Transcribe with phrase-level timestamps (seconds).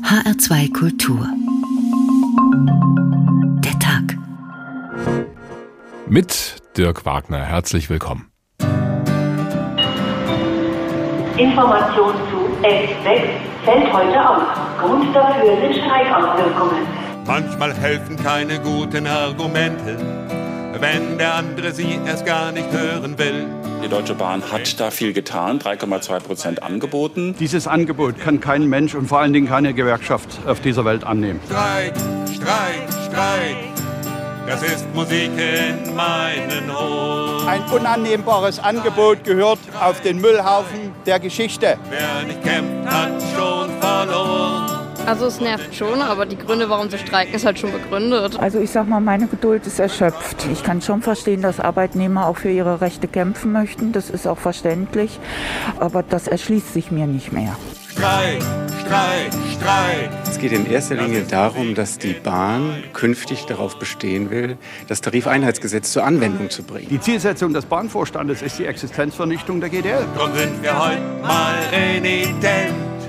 [0.00, 1.28] HR2 Kultur.
[3.62, 4.16] Der Tag.
[6.08, 7.44] Mit Dirk Wagner.
[7.44, 8.32] Herzlich willkommen.
[11.36, 13.20] Information zu S6
[13.66, 14.42] fällt heute aus.
[14.80, 16.86] Grund dafür sind Streikauswirkungen.
[17.26, 19.98] Manchmal helfen keine guten Argumente,
[20.82, 23.46] wenn der andere sie erst gar nicht hören will.
[23.84, 27.36] Die Deutsche Bahn hat da viel getan, 3,2 Prozent angeboten.
[27.38, 31.40] Dieses Angebot kann kein Mensch und vor allen Dingen keine Gewerkschaft auf dieser Welt annehmen.
[31.46, 31.94] Streik,
[32.34, 33.56] Streik, Streik,
[34.48, 37.46] das ist Musik in meinen Ohren.
[37.46, 41.78] Ein unannehmbares Angebot gehört auf den Müllhaufen der Geschichte.
[41.90, 44.81] Wer nicht kämpft, hat schon verloren.
[45.06, 48.38] Also es nervt schon, aber die Gründe, warum sie streiken, ist halt schon begründet.
[48.38, 50.46] Also ich sag mal, meine Geduld ist erschöpft.
[50.52, 53.92] Ich kann schon verstehen, dass Arbeitnehmer auch für ihre Rechte kämpfen möchten.
[53.92, 55.18] Das ist auch verständlich.
[55.80, 57.56] Aber das erschließt sich mir nicht mehr.
[57.90, 58.42] Streik,
[58.80, 60.10] Streik, Streik.
[60.24, 64.56] Es geht in erster Linie darum, dass die Bahn künftig darauf bestehen will,
[64.88, 66.88] das Tarifeinheitsgesetz zur Anwendung zu bringen.
[66.88, 70.04] Die Zielsetzung des Bahnvorstandes ist die Existenzvernichtung der GDL.
[70.16, 73.01] Drum sind wir heute mal renitent.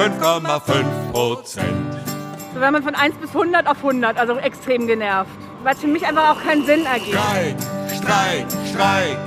[0.00, 1.66] 5,5 Prozent.
[2.54, 5.28] So, wenn man von 1 bis 100 auf 100, also extrem genervt.
[5.62, 7.18] Weil es für mich einfach auch keinen Sinn ergibt.
[7.18, 7.56] Streik,
[7.94, 9.18] Streik, Streik.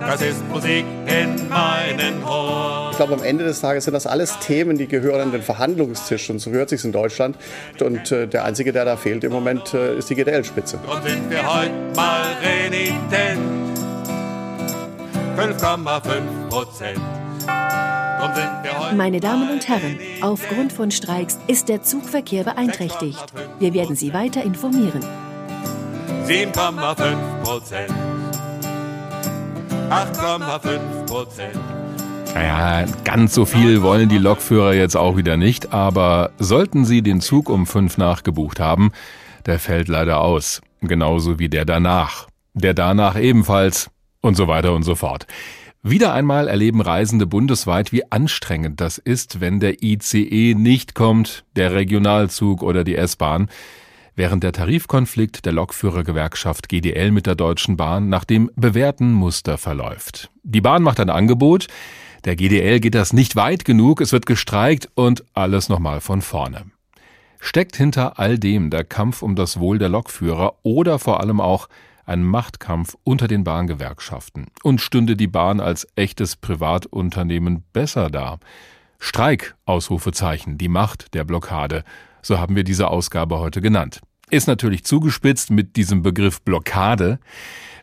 [0.00, 2.90] Das ist Musik in meinen Ohren.
[2.90, 6.30] Ich glaube, am Ende des Tages sind das alles Themen, die gehören an den Verhandlungstisch.
[6.30, 7.36] Und so gehört sich in Deutschland.
[7.80, 10.80] Und äh, der Einzige, der da fehlt im Moment, äh, ist die GDL-Spitze.
[10.84, 13.78] Drum sind wir heute mal renitent.
[15.36, 17.00] 5,5 Prozent.
[18.96, 23.24] Meine Damen und Herren, aufgrund von Streiks ist der Zugverkehr beeinträchtigt.
[23.58, 25.04] Wir werden Sie weiter informieren.
[26.26, 27.90] 7,5 Prozent.
[29.90, 31.56] 8,5 Prozent.
[32.34, 37.20] Naja, ganz so viel wollen die Lokführer jetzt auch wieder nicht, aber sollten sie den
[37.20, 38.92] Zug um fünf nachgebucht haben,
[39.46, 40.60] der fällt leider aus.
[40.82, 42.26] Genauso wie der danach.
[42.52, 43.90] Der danach ebenfalls
[44.20, 45.26] und so weiter und so fort.
[45.88, 51.74] Wieder einmal erleben Reisende bundesweit, wie anstrengend das ist, wenn der ICE nicht kommt, der
[51.74, 53.48] Regionalzug oder die S-Bahn.
[54.16, 60.28] Während der Tarifkonflikt der Lokführergewerkschaft GDL mit der Deutschen Bahn nach dem bewährten Muster verläuft.
[60.42, 61.68] Die Bahn macht ein Angebot,
[62.24, 66.64] der GDL geht das nicht weit genug, es wird gestreikt und alles nochmal von vorne.
[67.38, 71.68] Steckt hinter all dem der Kampf um das Wohl der Lokführer oder vor allem auch
[72.06, 74.46] ein Machtkampf unter den Bahngewerkschaften?
[74.62, 78.38] Und stünde die Bahn als echtes Privatunternehmen besser da?
[78.98, 81.84] Streik, Ausrufezeichen, die Macht der Blockade,
[82.22, 84.00] so haben wir diese Ausgabe heute genannt.
[84.30, 87.20] Ist natürlich zugespitzt mit diesem Begriff Blockade.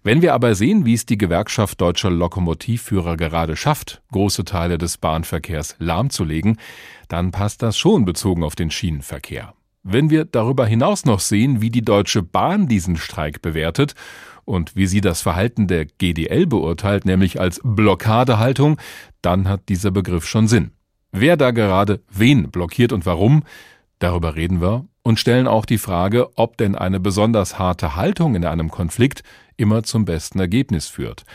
[0.04, 4.98] Wenn wir aber sehen, wie es die Gewerkschaft deutscher Lokomotivführer gerade schafft, große Teile des
[4.98, 6.58] Bahnverkehrs lahmzulegen,
[7.08, 9.54] dann passt das schon bezogen auf den Schienenverkehr.
[9.84, 13.96] Wenn wir darüber hinaus noch sehen, wie die Deutsche Bahn diesen Streik bewertet
[14.46, 18.80] und wie sie das Verhalten der GDL beurteilt, nämlich als Blockadehaltung,
[19.22, 20.72] dann hat dieser Begriff schon Sinn.
[21.12, 23.44] Wer da gerade wen blockiert und warum,
[24.00, 28.46] darüber reden wir und stellen auch die Frage, ob denn eine besonders harte Haltung in
[28.46, 29.22] einem Konflikt
[29.58, 31.26] immer zum besten Ergebnis führt.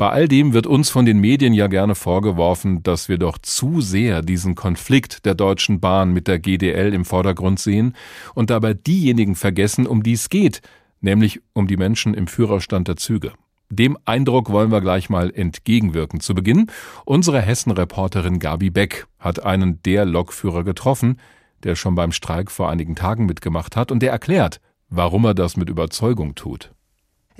[0.00, 3.82] Bei all dem wird uns von den Medien ja gerne vorgeworfen, dass wir doch zu
[3.82, 7.94] sehr diesen Konflikt der Deutschen Bahn mit der GDL im Vordergrund sehen
[8.34, 10.62] und dabei diejenigen vergessen, um die es geht,
[11.02, 13.32] nämlich um die Menschen im Führerstand der Züge.
[13.68, 16.20] Dem Eindruck wollen wir gleich mal entgegenwirken.
[16.20, 16.68] Zu Beginn,
[17.04, 21.18] unsere Hessen-Reporterin Gabi Beck hat einen der Lokführer getroffen,
[21.62, 25.58] der schon beim Streik vor einigen Tagen mitgemacht hat und der erklärt, warum er das
[25.58, 26.72] mit Überzeugung tut.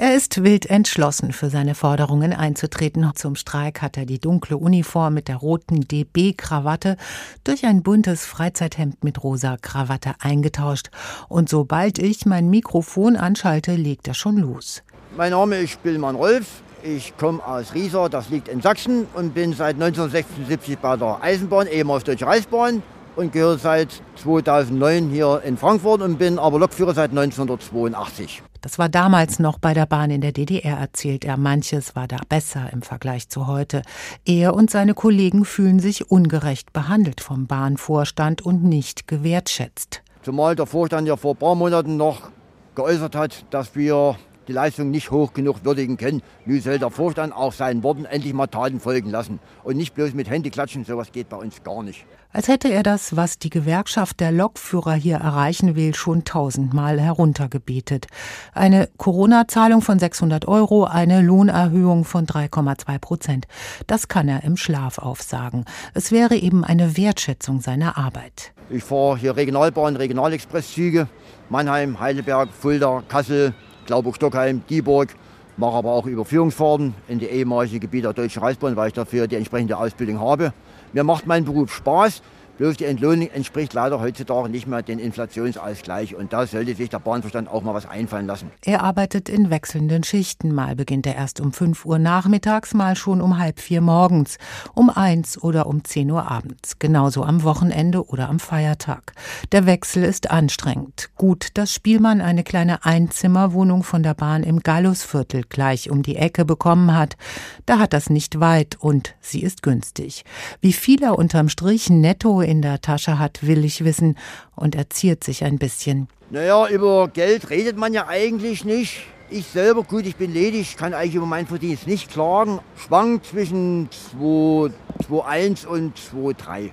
[0.02, 3.06] Er ist wild entschlossen, für seine Forderungen einzutreten.
[3.16, 6.96] Zum Streik hat er die dunkle Uniform mit der roten DB-Krawatte
[7.44, 10.88] durch ein buntes Freizeithemd mit rosa Krawatte eingetauscht.
[11.28, 14.82] Und sobald ich mein Mikrofon anschalte, legt er schon los.
[15.18, 16.62] Mein Name ist Spillmann Rolf.
[16.82, 21.66] Ich komme aus Riesa, das liegt in Sachsen und bin seit 1976 bei der Eisenbahn,
[21.66, 22.82] ehemals Deutsche Reichsbahn
[23.16, 28.42] und gehöre seit 2009 hier in Frankfurt und bin aber Lokführer seit 1982.
[28.60, 31.36] Das war damals noch bei der Bahn in der DDR, erzählt er.
[31.36, 33.82] Manches war da besser im Vergleich zu heute.
[34.24, 40.02] Er und seine Kollegen fühlen sich ungerecht behandelt vom Bahnvorstand und nicht gewertschätzt.
[40.22, 42.30] Zumal der Vorstand ja vor ein paar Monaten noch
[42.74, 44.16] geäußert hat, dass wir
[44.48, 46.22] die Leistung nicht hoch genug würdigen können.
[46.44, 49.38] Nun soll der Vorstand auch seinen Worten endlich mal Taten folgen lassen.
[49.62, 52.06] Und nicht bloß mit Hände klatschen, sowas geht bei uns gar nicht.
[52.32, 58.06] Als hätte er das, was die Gewerkschaft der Lokführer hier erreichen will, schon tausendmal heruntergebetet.
[58.52, 63.46] Eine Corona-Zahlung von 600 Euro, eine Lohnerhöhung von 3,2 Prozent.
[63.88, 65.64] Das kann er im Schlaf aufsagen.
[65.92, 68.52] Es wäre eben eine Wertschätzung seiner Arbeit.
[68.68, 71.08] Ich fahre hier Regionalbahn, Regionalexpresszüge,
[71.48, 73.54] Mannheim, Heidelberg, Fulda, Kassel,
[73.90, 75.16] Glauburg-Stockheim, Dieburg,
[75.56, 79.34] mache aber auch Überführungsfahrten in die ehemalige Gebiete der Deutschen Reichsbahn, weil ich dafür die
[79.34, 80.52] entsprechende Ausbildung habe.
[80.92, 82.22] Mir macht mein Beruf Spaß.
[82.60, 86.14] Bloß die Entlohnung entspricht leider heutzutage nicht mehr dem Inflationsausgleich.
[86.14, 88.50] Und da sollte sich der Bahnverstand auch mal was einfallen lassen.
[88.66, 90.52] Er arbeitet in wechselnden Schichten.
[90.52, 94.36] Mal beginnt er erst um 5 Uhr nachmittags, mal schon um halb vier morgens,
[94.74, 96.78] um eins oder um 10 Uhr abends.
[96.78, 99.14] Genauso am Wochenende oder am Feiertag.
[99.52, 101.08] Der Wechsel ist anstrengend.
[101.16, 106.44] Gut, dass Spielmann eine kleine Einzimmerwohnung von der Bahn im Gallusviertel gleich um die Ecke
[106.44, 107.16] bekommen hat.
[107.64, 110.26] Da hat das nicht weit und sie ist günstig.
[110.60, 114.18] Wie viel er unterm Strich netto in der Tasche hat, will ich wissen
[114.56, 116.08] und er ziert sich ein bisschen.
[116.30, 119.06] Naja, über Geld redet man ja eigentlich nicht.
[119.30, 122.58] Ich selber, gut, ich bin ledig, kann eigentlich über meinen Verdienst nicht klagen.
[122.76, 123.88] Schwankt zwischen
[124.20, 126.70] 2,1 und 2,3.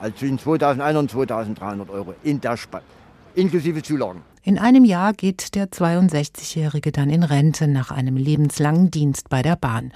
[0.00, 2.84] Also zwischen 2.100 und 2.300 Euro in der Spanne,
[3.34, 4.22] inklusive Zulagen.
[4.42, 9.56] In einem Jahr geht der 62-Jährige dann in Rente nach einem lebenslangen Dienst bei der
[9.56, 9.92] Bahn.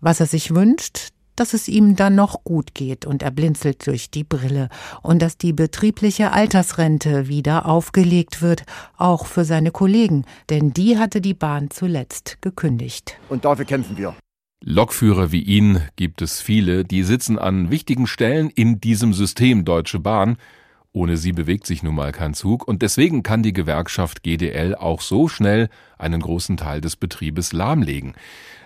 [0.00, 4.10] Was er sich wünscht, dass es ihm dann noch gut geht und er blinzelt durch
[4.10, 4.68] die Brille
[5.02, 8.64] und dass die betriebliche Altersrente wieder aufgelegt wird,
[8.96, 13.18] auch für seine Kollegen, denn die hatte die Bahn zuletzt gekündigt.
[13.28, 14.14] Und dafür kämpfen wir.
[14.66, 19.98] Lokführer wie ihn gibt es viele, die sitzen an wichtigen Stellen in diesem System Deutsche
[19.98, 20.38] Bahn.
[20.90, 25.02] Ohne sie bewegt sich nun mal kein Zug und deswegen kann die Gewerkschaft GDL auch
[25.02, 28.14] so schnell einen großen Teil des Betriebes lahmlegen.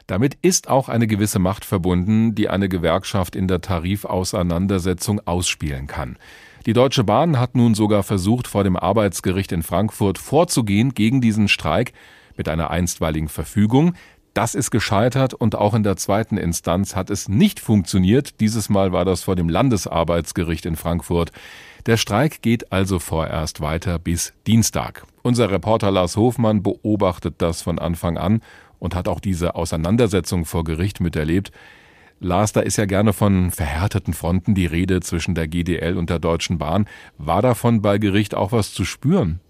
[0.08, 6.16] Damit ist auch eine gewisse Macht verbunden, die eine Gewerkschaft in der Tarifauseinandersetzung ausspielen kann.
[6.64, 11.46] Die Deutsche Bahn hat nun sogar versucht, vor dem Arbeitsgericht in Frankfurt vorzugehen gegen diesen
[11.46, 11.92] Streik
[12.38, 13.94] mit einer einstweiligen Verfügung.
[14.32, 18.40] Das ist gescheitert und auch in der zweiten Instanz hat es nicht funktioniert.
[18.40, 21.32] Dieses Mal war das vor dem Landesarbeitsgericht in Frankfurt.
[21.84, 25.04] Der Streik geht also vorerst weiter bis Dienstag.
[25.22, 28.40] Unser Reporter Lars Hofmann beobachtet das von Anfang an
[28.78, 31.50] und hat auch diese Auseinandersetzung vor Gericht miterlebt.
[32.20, 36.18] Lars, da ist ja gerne von verhärteten Fronten die Rede zwischen der GDL und der
[36.18, 36.86] Deutschen Bahn.
[37.16, 39.40] War davon bei Gericht auch was zu spüren?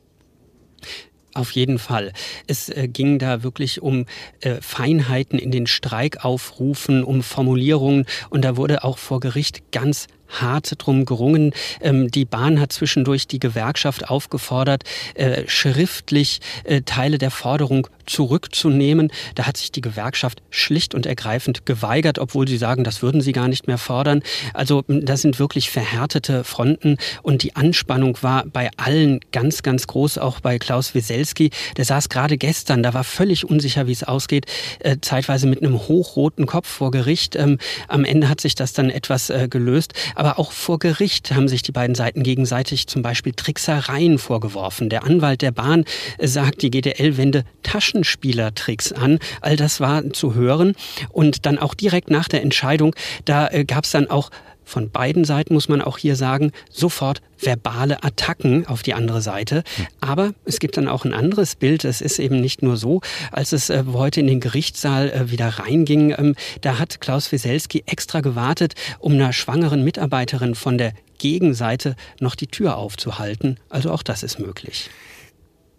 [1.35, 2.13] Auf jeden Fall.
[2.47, 4.07] Es äh, ging da wirklich um
[4.41, 10.75] äh, Feinheiten in den Streikaufrufen, um Formulierungen und da wurde auch vor Gericht ganz hart
[10.79, 11.53] drum gerungen.
[11.81, 14.85] Ähm, die Bahn hat zwischendurch die Gewerkschaft aufgefordert,
[15.15, 19.11] äh, schriftlich äh, Teile der Forderung zurückzunehmen.
[19.35, 23.33] Da hat sich die Gewerkschaft schlicht und ergreifend geweigert, obwohl sie sagen, das würden sie
[23.33, 24.23] gar nicht mehr fordern.
[24.55, 30.19] Also das sind wirklich verhärtete Fronten und die Anspannung war bei allen ganz, ganz groß,
[30.19, 31.51] auch bei Klaus Wieselski.
[31.77, 34.47] Der saß gerade gestern, da war völlig unsicher, wie es ausgeht,
[34.81, 37.37] äh, zeitweise mit einem hochroten Kopf vor Gericht.
[37.37, 37.59] Ähm,
[37.89, 39.93] am Ende hat sich das dann etwas äh, gelöst.
[40.19, 44.89] Aber auch vor Gericht haben sich die beiden Seiten gegenseitig zum Beispiel Tricksereien vorgeworfen.
[44.89, 45.85] Der Anwalt der Bahn
[46.21, 49.21] sagt, die GDL wende Taschenspielertricks an.
[49.43, 50.75] All das war zu hören.
[51.11, 54.31] Und dann auch direkt nach der Entscheidung, da äh, gab es dann auch
[54.69, 59.63] von beiden Seiten muss man auch hier sagen, sofort verbale Attacken auf die andere Seite.
[60.01, 61.85] Aber es gibt dann auch ein anderes Bild.
[61.85, 63.01] Es ist eben nicht nur so,
[63.33, 67.85] als es äh, heute in den Gerichtssaal äh, wieder reinging, ähm, da hat Klaus Wieselski
[67.87, 73.59] extra gewartet, um einer schwangeren Mitarbeiterin von der Gegenseite noch die Tür aufzuhalten.
[73.69, 74.91] Also auch das ist möglich.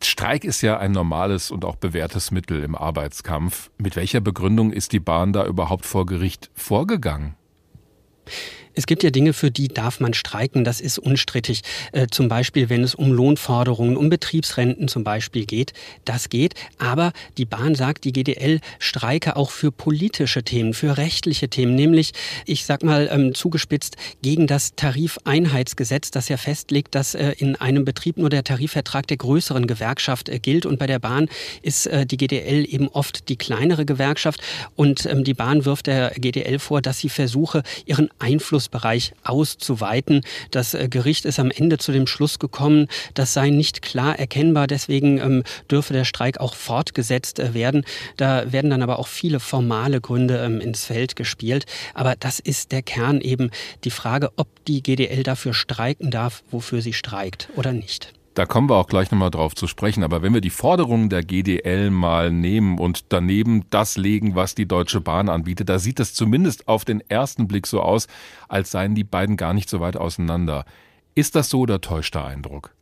[0.01, 3.69] Streik ist ja ein normales und auch bewährtes Mittel im Arbeitskampf.
[3.77, 7.35] Mit welcher Begründung ist die Bahn da überhaupt vor Gericht vorgegangen?
[8.79, 11.63] Es gibt ja Dinge, für die darf man streiken, das ist unstrittig.
[11.91, 15.74] Äh, zum Beispiel, wenn es um Lohnforderungen, um Betriebsrenten zum Beispiel geht,
[16.05, 16.53] das geht.
[16.77, 22.13] Aber die Bahn sagt, die GDL streike auch für politische Themen, für rechtliche Themen, nämlich,
[22.45, 27.83] ich sag mal ähm, zugespitzt, gegen das Tarifeinheitsgesetz, das ja festlegt, dass äh, in einem
[27.83, 30.65] Betrieb nur der Tarifvertrag der größeren Gewerkschaft äh, gilt.
[30.65, 31.27] Und bei der Bahn
[31.62, 34.39] ist die GDL eben oft die kleinere Gewerkschaft.
[34.77, 40.21] Und ähm, die Bahn wirft der GDL vor, dass sie versuche, ihren Einfluss Einflussbereich auszuweiten.
[40.51, 44.67] Das äh, Gericht ist am Ende zu dem Schluss gekommen, das sei nicht klar erkennbar.
[44.67, 47.83] Deswegen ähm, dürfe der Streik auch fortgesetzt äh, werden.
[48.17, 51.65] Da werden dann aber auch viele formale Gründe ähm, ins Feld gespielt.
[51.93, 53.49] Aber das ist der Kern eben
[53.83, 58.18] die Frage, ob die GDL dafür streiken darf, wofür sie streikt oder nicht.
[58.39, 60.01] Da kommen wir auch gleich nochmal drauf zu sprechen.
[60.01, 64.65] Aber wenn wir die Forderungen der GDL mal nehmen und daneben das legen, was die
[64.65, 68.08] Deutsche Bahn anbietet, da sieht es zumindest auf den ersten Blick so aus,
[68.48, 70.63] als seien die beiden gar nicht so weit auseinander.
[71.15, 72.74] Ist das so oder täuscht der Eindruck?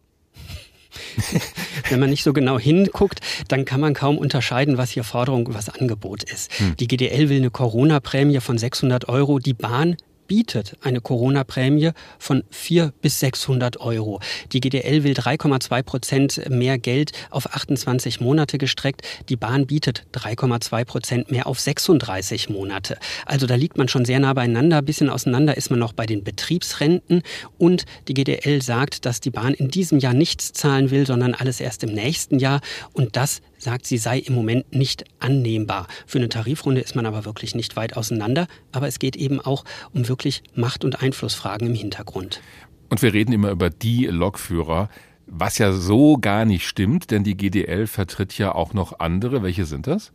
[1.89, 5.55] Wenn man nicht so genau hinguckt, dann kann man kaum unterscheiden, was hier Forderung und
[5.55, 6.53] was Angebot ist.
[6.59, 6.75] Hm.
[6.77, 9.39] Die GDL will eine Corona-Prämie von 600 Euro.
[9.39, 14.19] Die Bahn bietet eine Corona-Prämie von 400 bis 600 Euro.
[14.51, 19.01] Die GDL will 3,2 Prozent mehr Geld auf 28 Monate gestreckt.
[19.29, 22.97] Die Bahn bietet 3,2 Prozent mehr auf 36 Monate.
[23.25, 24.77] Also da liegt man schon sehr nah beieinander.
[24.77, 27.23] Ein bisschen auseinander ist man noch bei den Betriebsrenten.
[27.57, 31.59] Und die GDL sagt, dass die Bahn in diesem Jahr nichts zahlen will, sondern alles
[31.59, 32.61] erst im nächsten Jahr.
[32.93, 35.87] Und das sagt, sie sei im Moment nicht annehmbar.
[36.05, 38.47] Für eine Tarifrunde ist man aber wirklich nicht weit auseinander.
[38.71, 42.39] Aber es geht eben auch um wirklich Macht- und Einflussfragen im Hintergrund.
[42.87, 44.87] Und wir reden immer über die Lokführer,
[45.25, 49.43] was ja so gar nicht stimmt, denn die GDL vertritt ja auch noch andere.
[49.43, 50.13] Welche sind das?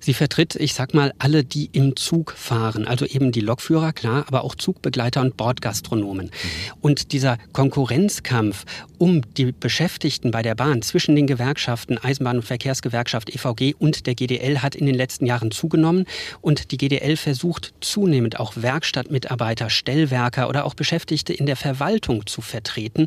[0.00, 4.24] Sie vertritt, ich sag mal, alle, die im Zug fahren, also eben die Lokführer, klar,
[4.28, 6.26] aber auch Zugbegleiter und Bordgastronomen.
[6.26, 6.30] Mhm.
[6.80, 8.64] Und dieser Konkurrenzkampf
[9.00, 14.14] um die Beschäftigten bei der Bahn zwischen den Gewerkschaften Eisenbahn- und Verkehrsgewerkschaft EVG und der
[14.14, 16.04] GDL hat in den letzten Jahren zugenommen
[16.42, 22.42] und die GDL versucht zunehmend auch Werkstattmitarbeiter, Stellwerker oder auch Beschäftigte in der Verwaltung zu
[22.42, 23.06] vertreten.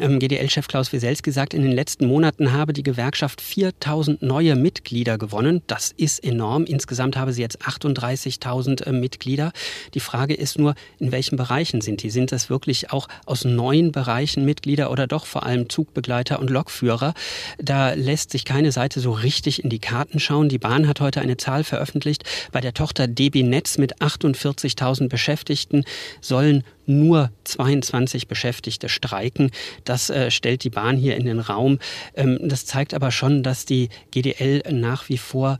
[0.00, 5.18] Ähm, GDL-Chef Klaus Wieselski sagt, in den letzten Monaten habe die Gewerkschaft 4000 neue Mitglieder
[5.18, 5.62] gewonnen.
[5.66, 6.64] Das ist enorm.
[6.64, 9.52] Insgesamt habe sie jetzt 38.000 äh, Mitglieder.
[9.94, 12.10] Die Frage ist nur, in welchen Bereichen sind die?
[12.10, 17.14] Sind das wirklich auch aus neuen Bereichen Mitglieder oder doch vor allem Zugbegleiter und Lokführer?
[17.58, 20.48] Da lässt sich keine Seite so richtig in die Karten schauen.
[20.48, 22.24] Die Bahn hat heute eine Zahl veröffentlicht.
[22.52, 25.84] Bei der Tochter DB Netz mit 48.000 Beschäftigten
[26.20, 29.50] sollen nur 22 Beschäftigte streiken.
[29.84, 31.78] Das äh, stellt die Bahn hier in den Raum.
[32.14, 35.58] Ähm, das zeigt aber schon, dass die GDL nach wie vor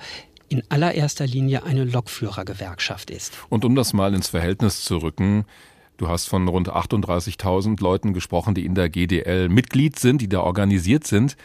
[0.48, 3.32] in allererster Linie eine Lokführergewerkschaft ist.
[3.48, 5.44] Und um das mal ins Verhältnis zu rücken,
[5.98, 10.40] Du hast von rund 38.000 Leuten gesprochen, die in der GDL Mitglied sind, die da
[10.40, 11.36] organisiert sind.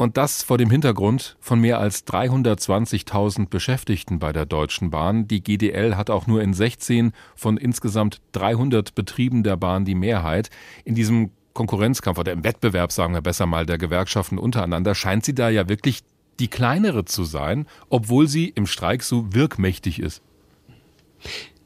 [0.00, 5.28] Und das vor dem Hintergrund von mehr als 320.000 Beschäftigten bei der Deutschen Bahn.
[5.28, 10.48] Die GDL hat auch nur in 16 von insgesamt 300 Betrieben der Bahn die Mehrheit.
[10.86, 15.34] In diesem Konkurrenzkampf oder im Wettbewerb, sagen wir besser mal, der Gewerkschaften untereinander, scheint sie
[15.34, 16.00] da ja wirklich
[16.38, 20.22] die kleinere zu sein, obwohl sie im Streik so wirkmächtig ist.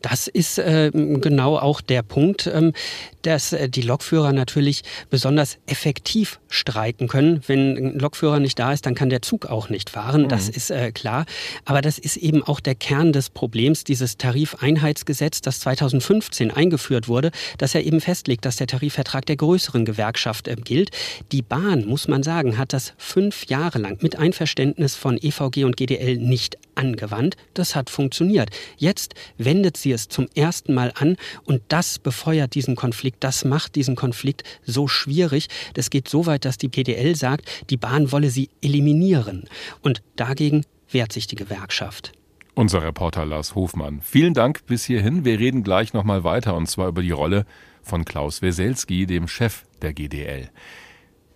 [0.04, 2.75] Das ist äh, genau auch der Punkt, ähm,
[3.23, 7.40] dass äh, die Lokführer natürlich besonders effektiv streiken können.
[7.46, 10.25] Wenn ein Lokführer nicht da ist, dann kann der Zug auch nicht fahren.
[10.25, 10.28] Mhm.
[10.28, 11.25] Das ist äh, klar.
[11.64, 17.30] Aber das ist eben auch der Kern des Problems, dieses Tarifeinheitsgesetz, das 2015 eingeführt wurde,
[17.56, 20.90] das ja eben festlegt, dass der Tarifvertrag der größeren Gewerkschaft äh, gilt.
[21.32, 25.78] Die Bahn, muss man sagen, hat das fünf Jahre lang mit Einverständnis von EVG und
[25.78, 27.37] GDL nicht angewandt.
[27.54, 28.50] Das hat funktioniert.
[28.76, 33.75] Jetzt wendet sie es zum ersten Mal an und das befeuert diesen Konflikt, das macht
[33.75, 35.49] diesen Konflikt so schwierig.
[35.75, 39.49] Das geht so weit, dass die PDL sagt, die Bahn wolle sie eliminieren.
[39.83, 42.12] Und dagegen wehrt sich die Gewerkschaft.
[42.54, 44.00] Unser Reporter Lars Hofmann.
[44.00, 45.25] Vielen Dank bis hierhin.
[45.25, 47.47] Wir reden gleich nochmal weiter und zwar über die Rolle
[47.83, 50.50] von Klaus Weselski, dem Chef der GDL.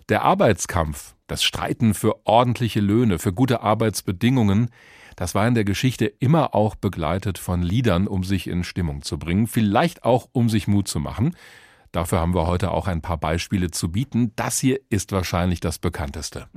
[0.07, 4.69] Der Arbeitskampf, das Streiten für ordentliche Löhne, für gute Arbeitsbedingungen,
[5.19, 9.19] das war in der Geschichte immer auch begleitet von Liedern, um sich in Stimmung zu
[9.19, 11.35] bringen, vielleicht auch um sich Mut zu machen.
[11.91, 14.31] Dafür haben wir heute auch ein paar Beispiele zu bieten.
[14.37, 16.47] Das hier ist wahrscheinlich das bekannteste.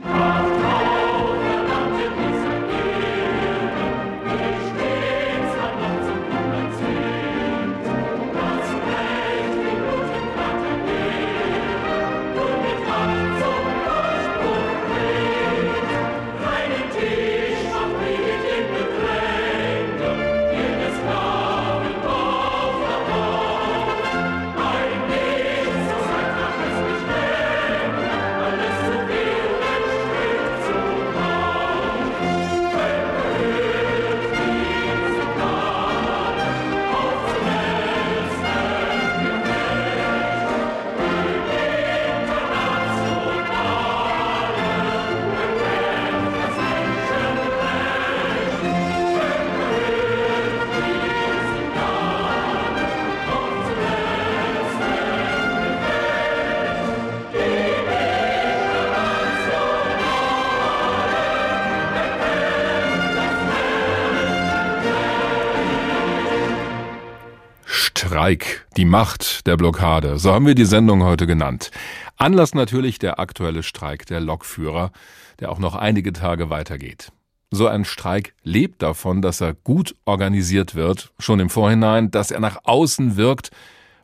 [68.32, 71.70] Streik, die Macht der Blockade, so haben wir die Sendung heute genannt.
[72.16, 74.90] Anlass natürlich der aktuelle Streik der Lokführer,
[75.38, 77.12] der auch noch einige Tage weitergeht.
[77.50, 82.40] So ein Streik lebt davon, dass er gut organisiert wird, schon im Vorhinein, dass er
[82.40, 83.50] nach außen wirkt,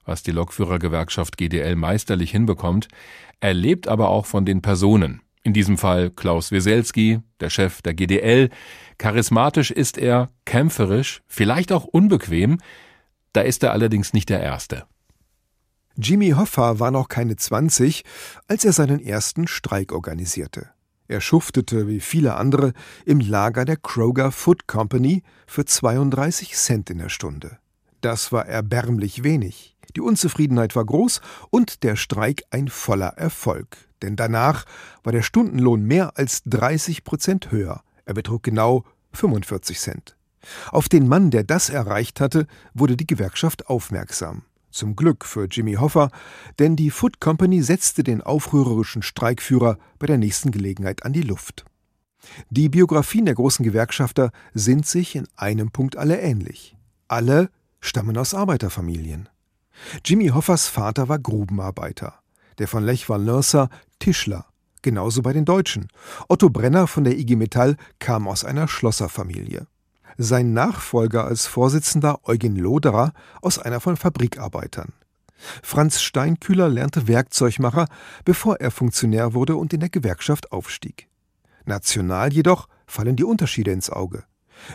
[0.05, 2.89] was die Lokführergewerkschaft GDL meisterlich hinbekommt.
[3.41, 5.23] Er lebt aber auch von den Personen.
[5.43, 8.51] In diesem Fall Klaus Weselski, der Chef der GDL.
[8.99, 12.59] Charismatisch ist er, kämpferisch, vielleicht auch unbequem.
[13.33, 14.85] Da ist er allerdings nicht der Erste.
[15.97, 18.05] Jimmy Hoffa war noch keine 20,
[18.47, 20.71] als er seinen ersten Streik organisierte.
[21.09, 22.73] Er schuftete wie viele andere
[23.07, 27.59] im Lager der Kroger Food Company für 32 Cent in der Stunde.
[28.03, 29.77] Das war erbärmlich wenig.
[29.97, 33.77] Die Unzufriedenheit war groß und der Streik ein voller Erfolg.
[34.03, 34.67] Denn danach
[35.03, 37.83] war der Stundenlohn mehr als 30 Prozent höher.
[38.05, 40.18] Er betrug genau 45 Cent.
[40.71, 44.43] Auf den Mann, der das erreicht hatte, wurde die Gewerkschaft aufmerksam.
[44.71, 46.11] Zum Glück für Jimmy Hoffa,
[46.59, 51.65] denn die Food Company setzte den aufrührerischen Streikführer bei der nächsten Gelegenheit an die Luft.
[52.51, 56.77] Die Biografien der großen Gewerkschafter sind sich in einem Punkt alle ähnlich.
[57.09, 59.29] Alle stammen aus Arbeiterfamilien.
[60.05, 62.21] Jimmy Hoffers Vater war Grubenarbeiter,
[62.59, 64.47] der von Lech Walesa Tischler,
[64.83, 65.89] genauso bei den Deutschen.
[66.29, 69.67] Otto Brenner von der IG Metall kam aus einer Schlosserfamilie
[70.19, 74.93] sein Nachfolger als Vorsitzender Eugen Loderer aus einer von Fabrikarbeitern.
[75.63, 77.87] Franz Steinkühler lernte Werkzeugmacher,
[78.25, 81.09] bevor er Funktionär wurde und in der Gewerkschaft aufstieg.
[81.65, 84.25] National jedoch fallen die Unterschiede ins Auge.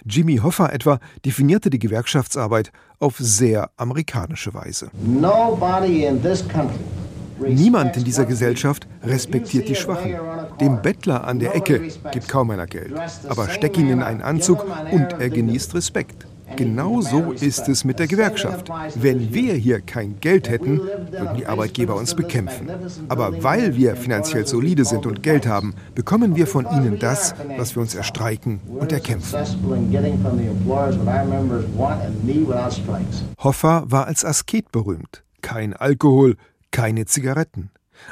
[0.06, 4.90] Jimmy Hoffa etwa definierte die Gewerkschaftsarbeit auf sehr amerikanische Weise.
[4.94, 6.80] Nobody in this country
[7.48, 10.16] Niemand in dieser Gesellschaft respektiert die Schwachen.
[10.60, 12.94] Dem Bettler an der Ecke gibt kaum einer Geld.
[13.28, 16.28] Aber steck ihn in einen Anzug und er genießt Respekt.
[16.56, 18.70] Genau so ist es mit der Gewerkschaft.
[18.96, 22.70] Wenn wir hier kein Geld hätten, würden die Arbeitgeber uns bekämpfen.
[23.10, 27.76] Aber weil wir finanziell solide sind und Geld haben, bekommen wir von ihnen das, was
[27.76, 29.40] wir uns erstreiken und erkämpfen.
[33.40, 35.24] Hoffa war als Asket berühmt.
[35.42, 36.38] Kein Alkohol,
[36.74, 37.70] keine Zigaretten.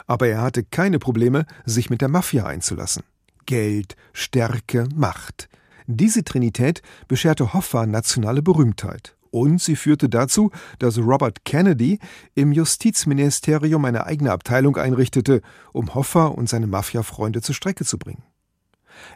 [0.07, 3.03] Aber er hatte keine Probleme, sich mit der Mafia einzulassen.
[3.45, 5.49] Geld, Stärke, Macht.
[5.87, 9.17] Diese Trinität bescherte Hoffa nationale Berühmtheit.
[9.31, 11.99] Und sie führte dazu, dass Robert Kennedy
[12.35, 15.41] im Justizministerium eine eigene Abteilung einrichtete,
[15.73, 18.23] um Hoffa und seine Mafia-Freunde zur Strecke zu bringen.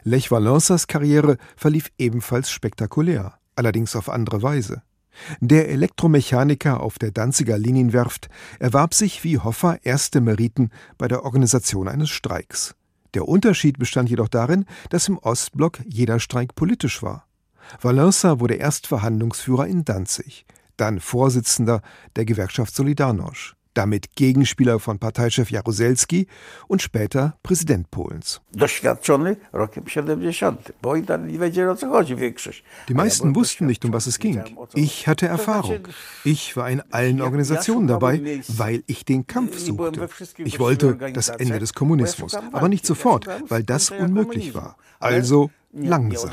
[0.02, 4.82] Lech Walensas Karriere verlief ebenfalls spektakulär, allerdings auf andere Weise.
[5.40, 11.88] Der Elektromechaniker auf der Danziger Linienwerft erwarb sich wie Hoffa erste Meriten bei der Organisation
[11.88, 12.74] eines Streiks.
[13.14, 17.26] Der Unterschied bestand jedoch darin, dass im Ostblock jeder Streik politisch war.
[17.80, 21.80] Valença wurde erst Verhandlungsführer in Danzig, dann Vorsitzender
[22.14, 26.26] der Gewerkschaft Solidarność damit Gegenspieler von Parteichef Jaruzelski
[26.68, 28.40] und später Präsident Polens.
[32.88, 34.42] Die meisten wussten nicht, um was es ging.
[34.74, 35.88] Ich hatte Erfahrung.
[36.24, 40.08] Ich war in allen Organisationen dabei, weil ich den Kampf suchte.
[40.38, 44.76] Ich wollte das Ende des Kommunismus, aber nicht sofort, weil das unmöglich war.
[44.98, 46.30] Also langsam.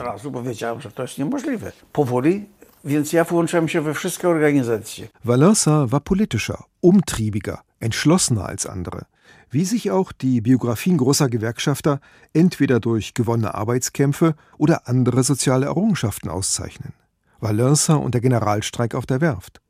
[2.84, 5.08] Więc ja włączałem się we wszystkie organizacje.
[5.24, 9.06] Valesa war politischer, umtriebiger, entschlossener als andere.
[9.54, 12.00] Wie sich auch die Biografien großer Gewerkschafter
[12.34, 16.94] entweder durch gewonnene Arbeitskämpfe oder andere soziale Errungenschaften auszeichnen.
[17.40, 19.62] Valença und der Generalstreik auf der Werft.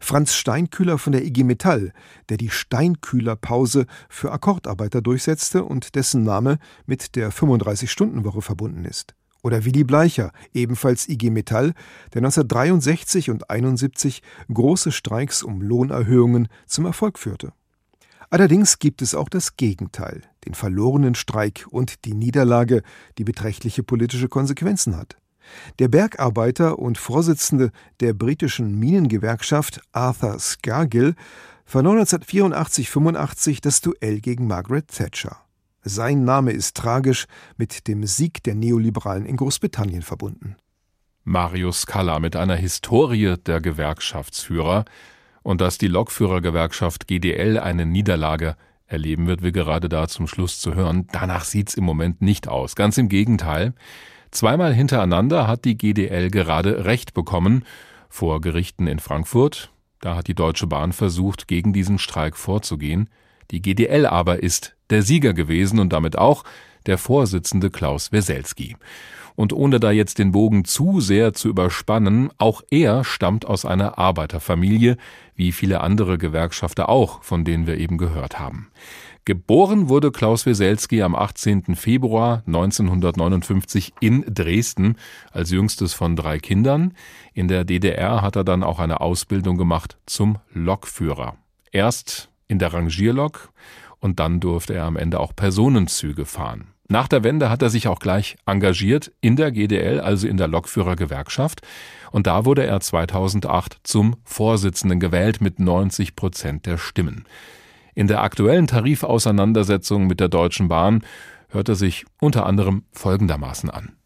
[0.00, 1.92] Franz Steinkühler von der IG Metall,
[2.28, 9.14] der die Steinkühlerpause für Akkordarbeiter durchsetzte und dessen Name mit der 35-Stunden-Woche verbunden ist.
[9.42, 11.74] Oder Willy Bleicher, ebenfalls IG Metall,
[12.14, 17.52] der 1963 und 71 große Streiks um Lohnerhöhungen zum Erfolg führte.
[18.30, 22.82] Allerdings gibt es auch das Gegenteil, den verlorenen Streik und die Niederlage,
[23.18, 25.18] die beträchtliche politische Konsequenzen hat.
[25.78, 31.14] Der Bergarbeiter und Vorsitzende der britischen Minengewerkschaft Arthur Scargill
[31.64, 35.38] verlor 1984-85 das Duell gegen Margaret Thatcher.
[35.82, 40.56] Sein Name ist tragisch mit dem Sieg der Neoliberalen in Großbritannien verbunden.
[41.24, 44.84] Marius Kalla mit einer Historie der Gewerkschaftsführer
[45.42, 50.74] und dass die Lokführergewerkschaft GDL eine Niederlage erleben wird, wir gerade da zum Schluss zu
[50.74, 51.08] hören.
[51.12, 52.76] Danach sieht's im Moment nicht aus.
[52.76, 53.74] Ganz im Gegenteil.
[54.30, 57.64] Zweimal hintereinander hat die GDL gerade Recht bekommen
[58.08, 59.72] vor Gerichten in Frankfurt.
[60.00, 63.08] Da hat die Deutsche Bahn versucht, gegen diesen Streik vorzugehen.
[63.52, 66.44] Die GDL aber ist der Sieger gewesen und damit auch
[66.86, 68.76] der Vorsitzende Klaus Weselski.
[69.34, 73.98] Und ohne da jetzt den Bogen zu sehr zu überspannen, auch er stammt aus einer
[73.98, 74.96] Arbeiterfamilie,
[75.34, 78.68] wie viele andere Gewerkschafter auch, von denen wir eben gehört haben.
[79.24, 81.76] Geboren wurde Klaus Weselski am 18.
[81.76, 84.96] Februar 1959 in Dresden
[85.30, 86.94] als jüngstes von drei Kindern.
[87.32, 91.36] In der DDR hat er dann auch eine Ausbildung gemacht zum Lokführer.
[91.70, 93.50] Erst in der Rangierlok
[93.98, 96.68] und dann durfte er am Ende auch Personenzüge fahren.
[96.88, 100.48] Nach der Wende hat er sich auch gleich engagiert in der GDL, also in der
[100.48, 101.62] Lokführergewerkschaft.
[102.10, 107.24] Und da wurde er 2008 zum Vorsitzenden gewählt mit 90 Prozent der Stimmen.
[107.94, 111.02] In der aktuellen Tarifauseinandersetzung mit der Deutschen Bahn
[111.48, 113.96] hört er sich unter anderem folgendermaßen an.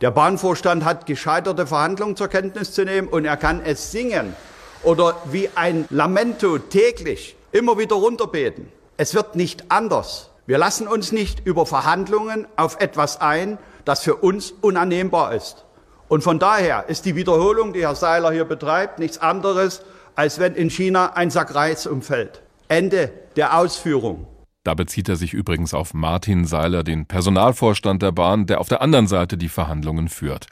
[0.00, 4.34] Der Bahnvorstand hat gescheiterte Verhandlungen zur Kenntnis zu nehmen und er kann es singen
[4.82, 8.68] oder wie ein Lamento täglich immer wieder runterbeten.
[8.96, 10.30] Es wird nicht anders.
[10.46, 15.64] Wir lassen uns nicht über Verhandlungen auf etwas ein, das für uns unannehmbar ist.
[16.08, 19.82] Und von daher ist die Wiederholung, die Herr Seiler hier betreibt, nichts anderes,
[20.14, 22.42] als wenn in China ein Sack Reis umfällt.
[22.68, 24.26] Ende der Ausführung.
[24.64, 28.80] Da bezieht er sich übrigens auf Martin Seiler, den Personalvorstand der Bahn, der auf der
[28.80, 30.46] anderen Seite die Verhandlungen führt.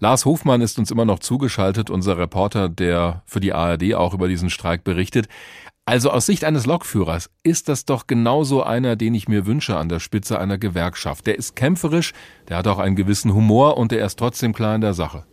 [0.00, 4.28] Lars Hofmann ist uns immer noch zugeschaltet, unser Reporter, der für die ARD auch über
[4.28, 5.26] diesen Streik berichtet.
[5.88, 9.88] Also aus Sicht eines Lokführers ist das doch genauso einer, den ich mir wünsche an
[9.88, 11.26] der Spitze einer Gewerkschaft.
[11.26, 12.12] Der ist kämpferisch,
[12.46, 15.24] der hat auch einen gewissen Humor und der ist trotzdem klar in der Sache.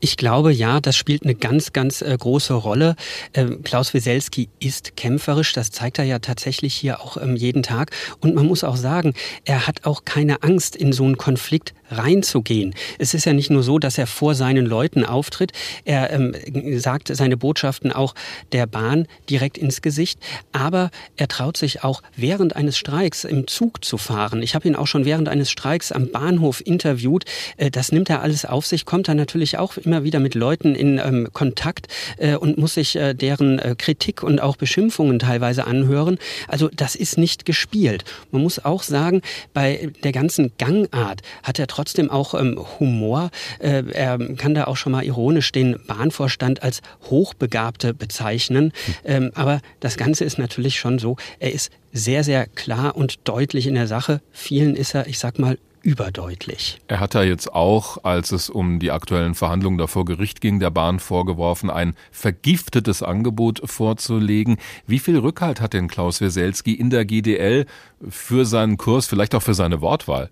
[0.00, 2.94] Ich glaube, ja, das spielt eine ganz, ganz äh, große Rolle.
[3.34, 7.90] Ähm, Klaus Wieselski ist kämpferisch, das zeigt er ja tatsächlich hier auch ähm, jeden Tag.
[8.20, 12.74] Und man muss auch sagen, er hat auch keine Angst, in so einen Konflikt reinzugehen.
[12.98, 15.52] Es ist ja nicht nur so, dass er vor seinen Leuten auftritt,
[15.84, 16.34] er ähm,
[16.78, 18.14] sagt seine Botschaften auch
[18.52, 20.20] der Bahn direkt ins Gesicht,
[20.52, 24.42] aber er traut sich auch während eines Streiks im Zug zu fahren.
[24.42, 27.24] Ich habe ihn auch schon während eines Streiks am Bahnhof interviewt.
[27.56, 30.74] Äh, das nimmt er alles auf sich, kommt dann natürlich auch immer wieder mit Leuten
[30.74, 35.66] in ähm, Kontakt äh, und muss sich äh, deren äh, Kritik und auch Beschimpfungen teilweise
[35.66, 36.18] anhören.
[36.46, 38.04] Also das ist nicht gespielt.
[38.30, 39.22] Man muss auch sagen,
[39.54, 43.30] bei der ganzen Gangart hat er trotzdem auch ähm, Humor.
[43.60, 48.72] Äh, er kann da auch schon mal ironisch den Bahnvorstand als Hochbegabte bezeichnen.
[48.84, 48.94] Hm.
[49.04, 53.66] Ähm, aber das Ganze ist natürlich schon so, er ist sehr, sehr klar und deutlich
[53.66, 54.20] in der Sache.
[54.32, 56.80] Vielen ist er, ich sag mal, überdeutlich.
[56.88, 60.60] Er hat ja jetzt auch, als es um die aktuellen Verhandlungen da vor Gericht ging,
[60.60, 64.58] der Bahn vorgeworfen, ein vergiftetes Angebot vorzulegen.
[64.86, 67.66] Wie viel Rückhalt hat denn Klaus Weselski in der GDL
[68.08, 70.30] für seinen Kurs, vielleicht auch für seine Wortwahl?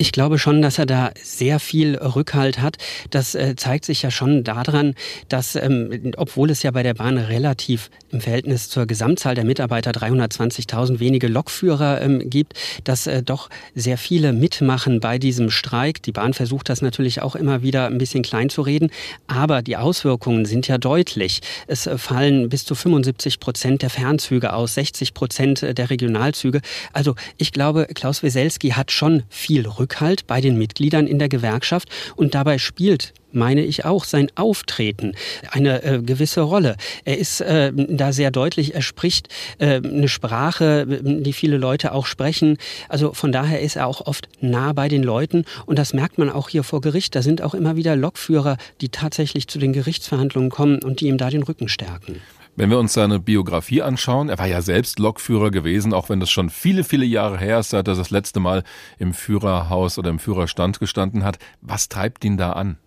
[0.00, 2.76] Ich glaube schon, dass er da sehr viel Rückhalt hat.
[3.10, 4.94] Das äh, zeigt sich ja schon daran,
[5.28, 9.90] dass, ähm, obwohl es ja bei der Bahn relativ im Verhältnis zur Gesamtzahl der Mitarbeiter
[9.90, 16.00] 320.000 wenige Lokführer ähm, gibt, dass äh, doch sehr viele mitmachen bei diesem Streik.
[16.04, 18.90] Die Bahn versucht das natürlich auch immer wieder ein bisschen klein zu reden,
[19.26, 21.40] aber die Auswirkungen sind ja deutlich.
[21.66, 26.60] Es äh, fallen bis zu 75 Prozent der Fernzüge aus, 60 Prozent der Regionalzüge.
[26.92, 31.28] Also ich glaube, Klaus Weselski hat schon viel Rückhalt Rückhalt bei den Mitgliedern in der
[31.28, 35.12] Gewerkschaft und dabei spielt meine ich auch, sein Auftreten
[35.50, 36.76] eine äh, gewisse Rolle.
[37.04, 42.06] Er ist äh, da sehr deutlich, er spricht äh, eine Sprache, die viele Leute auch
[42.06, 42.56] sprechen.
[42.88, 46.30] Also von daher ist er auch oft nah bei den Leuten und das merkt man
[46.30, 47.14] auch hier vor Gericht.
[47.14, 51.18] Da sind auch immer wieder Lokführer, die tatsächlich zu den Gerichtsverhandlungen kommen und die ihm
[51.18, 52.22] da den Rücken stärken.
[52.58, 56.28] Wenn wir uns seine Biografie anschauen, er war ja selbst Lokführer gewesen, auch wenn das
[56.28, 58.64] schon viele, viele Jahre her ist, seit er das letzte Mal
[58.98, 61.38] im Führerhaus oder im Führerstand gestanden hat.
[61.60, 62.78] Was treibt ihn da an?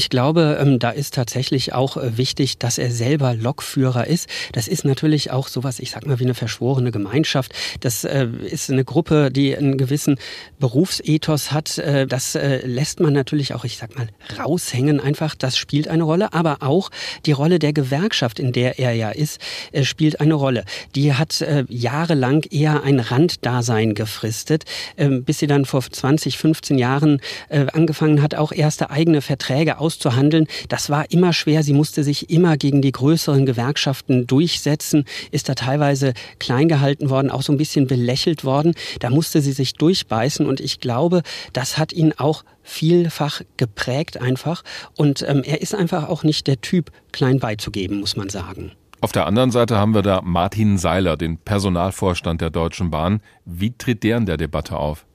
[0.00, 4.30] Ich glaube, ähm, da ist tatsächlich auch äh, wichtig, dass er selber Lokführer ist.
[4.52, 7.52] Das ist natürlich auch sowas, ich sag mal, wie eine verschworene Gemeinschaft.
[7.80, 10.16] Das äh, ist eine Gruppe, die einen gewissen
[10.58, 11.76] Berufsethos hat.
[11.76, 14.08] Äh, das lässt man natürlich auch, ich sag mal,
[14.38, 15.34] raushängen einfach.
[15.34, 16.32] Das spielt eine Rolle.
[16.32, 16.88] Aber auch
[17.26, 19.38] die Rolle der Gewerkschaft, in der er ja ist,
[19.82, 20.64] spielt eine Rolle.
[20.94, 24.64] Die hat jahrelang eher ein Randdasein gefristet,
[24.96, 30.46] ähm, bis sie dann vor 20, 15 Jahren angefangen hat, auch erste eigene Verträge auszuhandeln.
[30.68, 31.64] Das war immer schwer.
[31.64, 37.30] Sie musste sich immer gegen die größeren Gewerkschaften durchsetzen, ist da teilweise klein gehalten worden,
[37.30, 38.74] auch so ein bisschen belächelt worden.
[39.00, 41.22] Da musste sie sich durchbeißen und ich glaube,
[41.52, 44.62] das hat ihn auch vielfach geprägt einfach.
[44.96, 48.72] Und ähm, er ist einfach auch nicht der Typ, klein beizugeben, muss man sagen.
[49.00, 53.22] Auf der anderen Seite haben wir da Martin Seiler, den Personalvorstand der Deutschen Bahn.
[53.44, 55.06] Wie tritt der in der Debatte auf?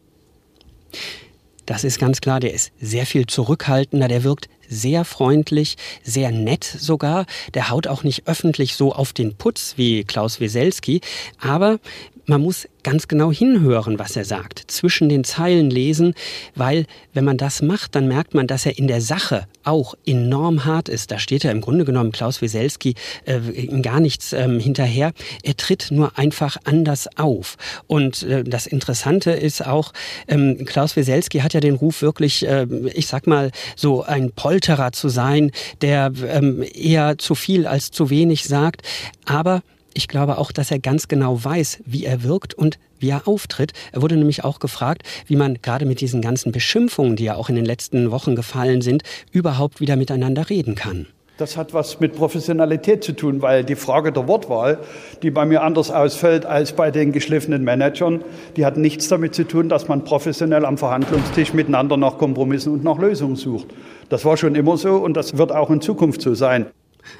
[1.65, 6.63] Das ist ganz klar, der ist sehr viel zurückhaltender, der wirkt sehr freundlich, sehr nett
[6.63, 7.25] sogar.
[7.53, 11.01] Der haut auch nicht öffentlich so auf den Putz wie Klaus Weselski,
[11.39, 11.79] aber
[12.25, 16.13] man muss ganz genau hinhören, was er sagt, zwischen den Zeilen lesen,
[16.53, 20.65] weil wenn man das macht, dann merkt man, dass er in der Sache auch enorm
[20.65, 21.11] hart ist.
[21.11, 23.39] Da steht er im Grunde genommen Klaus Wieselski äh,
[23.81, 25.13] gar nichts ähm, hinterher.
[25.43, 27.57] Er tritt nur einfach anders auf.
[27.87, 29.91] Und äh, das Interessante ist auch,
[30.27, 34.91] ähm, Klaus Wieselski hat ja den Ruf wirklich, äh, ich sag mal, so ein Polterer
[34.91, 38.83] zu sein, der ähm, eher zu viel als zu wenig sagt.
[39.25, 39.63] Aber
[39.95, 43.71] ich glaube auch, dass er ganz genau weiß, wie er wirkt und wie er auftritt.
[43.91, 47.49] Er wurde nämlich auch gefragt, wie man gerade mit diesen ganzen Beschimpfungen, die ja auch
[47.49, 51.07] in den letzten Wochen gefallen sind, überhaupt wieder miteinander reden kann.
[51.37, 54.79] Das hat was mit Professionalität zu tun, weil die Frage der Wortwahl,
[55.21, 58.23] die bei mir anders ausfällt als bei den geschliffenen Managern,
[58.55, 62.85] die hat nichts damit zu tun, dass man professionell am Verhandlungstisch miteinander nach Kompromissen und
[62.85, 63.67] nach Lösungen sucht.
[64.07, 66.67] Das war schon immer so und das wird auch in Zukunft so sein.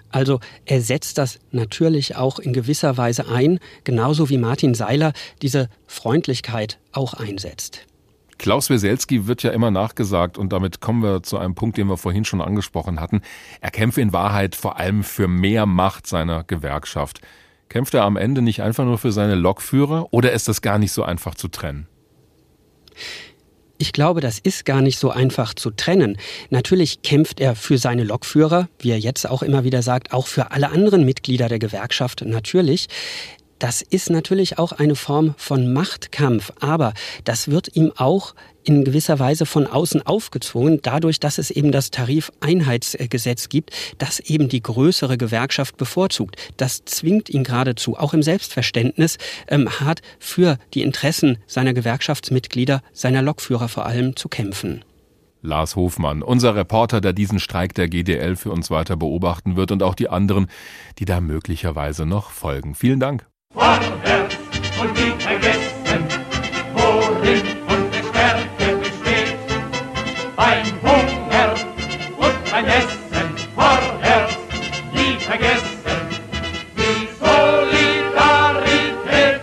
[0.10, 5.70] Also er setzt das natürlich auch in gewisser Weise ein, genauso wie Martin Seiler diese
[5.88, 7.86] Freundlichkeit auch einsetzt.
[8.38, 11.98] Klaus Weselski wird ja immer nachgesagt, und damit kommen wir zu einem Punkt, den wir
[11.98, 13.22] vorhin schon angesprochen hatten.
[13.62, 17.22] Er kämpfe in Wahrheit vor allem für mehr Macht seiner Gewerkschaft.
[17.70, 20.92] Kämpft er am Ende nicht einfach nur für seine Lokführer oder ist das gar nicht
[20.92, 21.88] so einfach zu trennen?
[23.78, 26.18] Ich glaube, das ist gar nicht so einfach zu trennen.
[26.50, 30.52] Natürlich kämpft er für seine Lokführer, wie er jetzt auch immer wieder sagt, auch für
[30.52, 32.88] alle anderen Mitglieder der Gewerkschaft natürlich.
[33.66, 39.18] Das ist natürlich auch eine Form von Machtkampf, aber das wird ihm auch in gewisser
[39.18, 45.18] Weise von außen aufgezwungen, dadurch, dass es eben das Tarifeinheitsgesetz gibt, das eben die größere
[45.18, 46.36] Gewerkschaft bevorzugt.
[46.58, 53.24] Das zwingt ihn geradezu, auch im Selbstverständnis, ähm, hart für die Interessen seiner Gewerkschaftsmitglieder, seiner
[53.24, 54.86] Lokführer vor allem zu kämpfen.
[55.42, 59.82] Lars Hofmann, unser Reporter, der diesen Streik der GDL für uns weiter beobachten wird und
[59.82, 60.52] auch die anderen,
[61.00, 62.76] die da möglicherweise noch folgen.
[62.76, 63.26] Vielen Dank.
[63.56, 64.36] Vorwärts
[64.82, 66.06] und nie vergessen,
[66.74, 69.38] worin unsere Stärke besteht.
[70.36, 71.56] Beim Hunger
[72.18, 74.36] und beim Essen, vorwärts,
[74.94, 76.02] nie vergessen,
[76.76, 79.42] die Solidarität.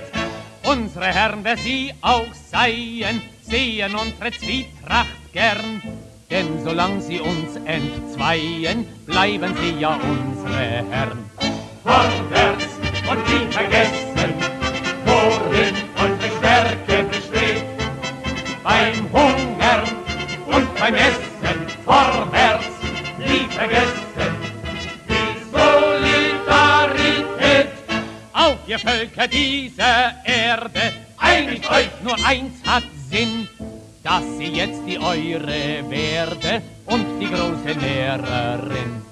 [0.62, 5.80] Unsere Herren, wer sie auch seien, sehen unsere Zwietracht gern.
[6.30, 11.24] Denn solange sie uns entzweien, bleiben sie ja unsere Herren.
[11.82, 12.71] Vorwärts
[13.12, 14.32] und nie vergessen,
[15.04, 17.66] worin unsere Stärke besteht.
[18.62, 19.84] Beim Hungern
[20.46, 22.70] und beim Essen vorwärts,
[23.18, 24.34] nie vergessen,
[25.10, 27.68] die Solidarität.
[28.32, 33.46] Auf ihr Völker dieser Erde, einigt euch, nur eins hat Sinn,
[34.02, 39.02] dass sie jetzt die Eure werde und die große Lehrerin.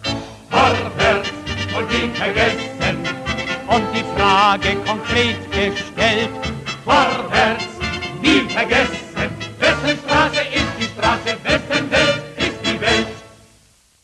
[0.48, 1.28] Vorwärts
[1.76, 2.69] und nie vergessen,
[3.70, 6.30] und die Frage konkret gestellt.
[6.84, 7.64] Vorwärts,
[8.20, 13.06] nie vergessen, wessen Straße ist die Straße, wessen Welt ist die Welt.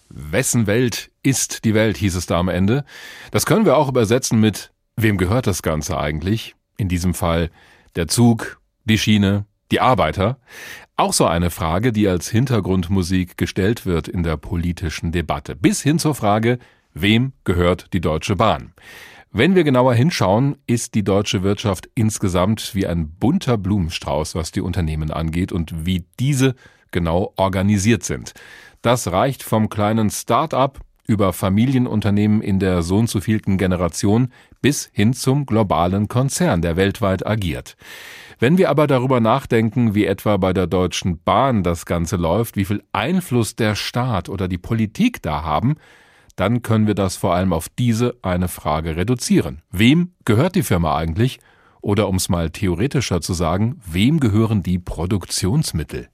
[0.08, 2.84] Wessen Welt ist die Welt, hieß es da am Ende.
[3.30, 6.56] Das können wir auch übersetzen mit Wem gehört das Ganze eigentlich?
[6.78, 7.50] In diesem Fall
[7.96, 10.38] der Zug, die Schiene, die Arbeiter.
[10.96, 15.54] Auch so eine Frage, die als Hintergrundmusik gestellt wird in der politischen Debatte.
[15.54, 16.58] Bis hin zur Frage,
[16.94, 18.72] wem gehört die Deutsche Bahn?
[19.38, 24.62] Wenn wir genauer hinschauen, ist die deutsche Wirtschaft insgesamt wie ein bunter Blumenstrauß, was die
[24.62, 26.54] Unternehmen angeht und wie diese
[26.90, 28.32] genau organisiert sind.
[28.80, 34.88] Das reicht vom kleinen Start-up über Familienunternehmen in der so und so vielten Generation bis
[34.94, 37.76] hin zum globalen Konzern, der weltweit agiert.
[38.38, 42.64] Wenn wir aber darüber nachdenken, wie etwa bei der Deutschen Bahn das Ganze läuft, wie
[42.64, 45.76] viel Einfluss der Staat oder die Politik da haben,
[46.36, 49.62] dann können wir das vor allem auf diese eine Frage reduzieren.
[49.70, 51.40] Wem gehört die Firma eigentlich?
[51.80, 56.08] Oder um es mal theoretischer zu sagen, wem gehören die Produktionsmittel?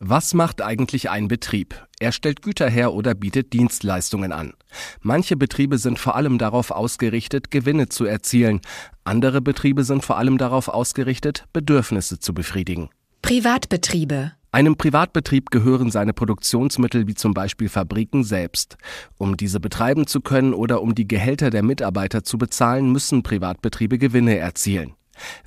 [0.00, 1.86] Was macht eigentlich ein Betrieb?
[1.98, 4.52] Er stellt Güter her oder bietet Dienstleistungen an.
[5.00, 8.60] Manche Betriebe sind vor allem darauf ausgerichtet, Gewinne zu erzielen.
[9.04, 12.90] Andere Betriebe sind vor allem darauf ausgerichtet, Bedürfnisse zu befriedigen.
[13.22, 18.76] Privatbetriebe einem Privatbetrieb gehören seine Produktionsmittel wie zum Beispiel Fabriken selbst.
[19.18, 23.98] Um diese betreiben zu können oder um die Gehälter der Mitarbeiter zu bezahlen, müssen Privatbetriebe
[23.98, 24.94] Gewinne erzielen.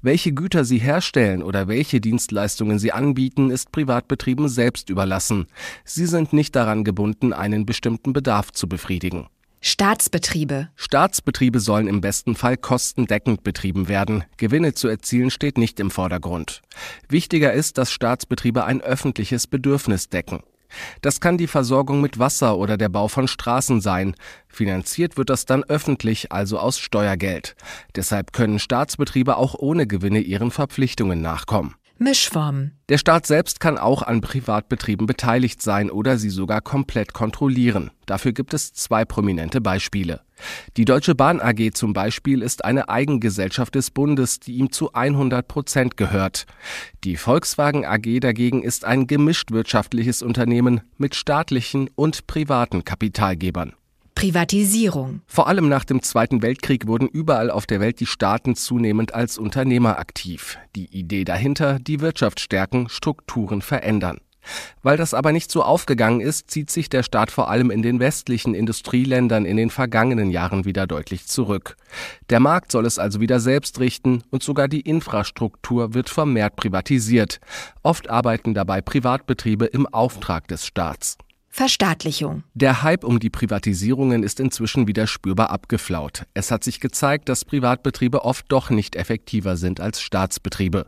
[0.01, 5.47] Welche Güter sie herstellen oder welche Dienstleistungen sie anbieten, ist Privatbetrieben selbst überlassen.
[5.85, 9.27] Sie sind nicht daran gebunden, einen bestimmten Bedarf zu befriedigen.
[9.59, 10.69] Staatsbetriebe.
[10.75, 14.23] Staatsbetriebe sollen im besten Fall kostendeckend betrieben werden.
[14.37, 16.61] Gewinne zu erzielen steht nicht im Vordergrund.
[17.09, 20.43] Wichtiger ist, dass Staatsbetriebe ein öffentliches Bedürfnis decken.
[21.01, 24.15] Das kann die Versorgung mit Wasser oder der Bau von Straßen sein.
[24.47, 27.55] Finanziert wird das dann öffentlich, also aus Steuergeld.
[27.95, 31.75] Deshalb können Staatsbetriebe auch ohne Gewinne ihren Verpflichtungen nachkommen.
[31.99, 32.71] Mischform.
[32.89, 37.91] Der Staat selbst kann auch an Privatbetrieben beteiligt sein oder sie sogar komplett kontrollieren.
[38.05, 40.21] Dafür gibt es zwei prominente Beispiele.
[40.77, 45.47] Die Deutsche Bahn AG zum Beispiel ist eine Eigengesellschaft des Bundes, die ihm zu 100
[45.47, 46.45] Prozent gehört.
[47.03, 53.73] Die Volkswagen AG dagegen ist ein gemischt wirtschaftliches Unternehmen mit staatlichen und privaten Kapitalgebern.
[54.17, 55.21] Privatisierung.
[55.27, 59.37] Vor allem nach dem Zweiten Weltkrieg wurden überall auf der Welt die Staaten zunehmend als
[59.37, 60.57] Unternehmer aktiv.
[60.75, 64.17] Die Idee dahinter, die Wirtschaft stärken, Strukturen verändern.
[64.81, 67.99] Weil das aber nicht so aufgegangen ist, zieht sich der Staat vor allem in den
[67.99, 71.77] westlichen Industrieländern in den vergangenen Jahren wieder deutlich zurück.
[72.31, 77.39] Der Markt soll es also wieder selbst richten und sogar die Infrastruktur wird vermehrt privatisiert.
[77.83, 81.19] Oft arbeiten dabei Privatbetriebe im Auftrag des Staats.
[81.57, 82.43] Verstaatlichung.
[82.53, 86.21] Der Hype um die Privatisierungen ist inzwischen wieder spürbar abgeflaut.
[86.35, 90.85] Es hat sich gezeigt, dass Privatbetriebe oft doch nicht effektiver sind als Staatsbetriebe.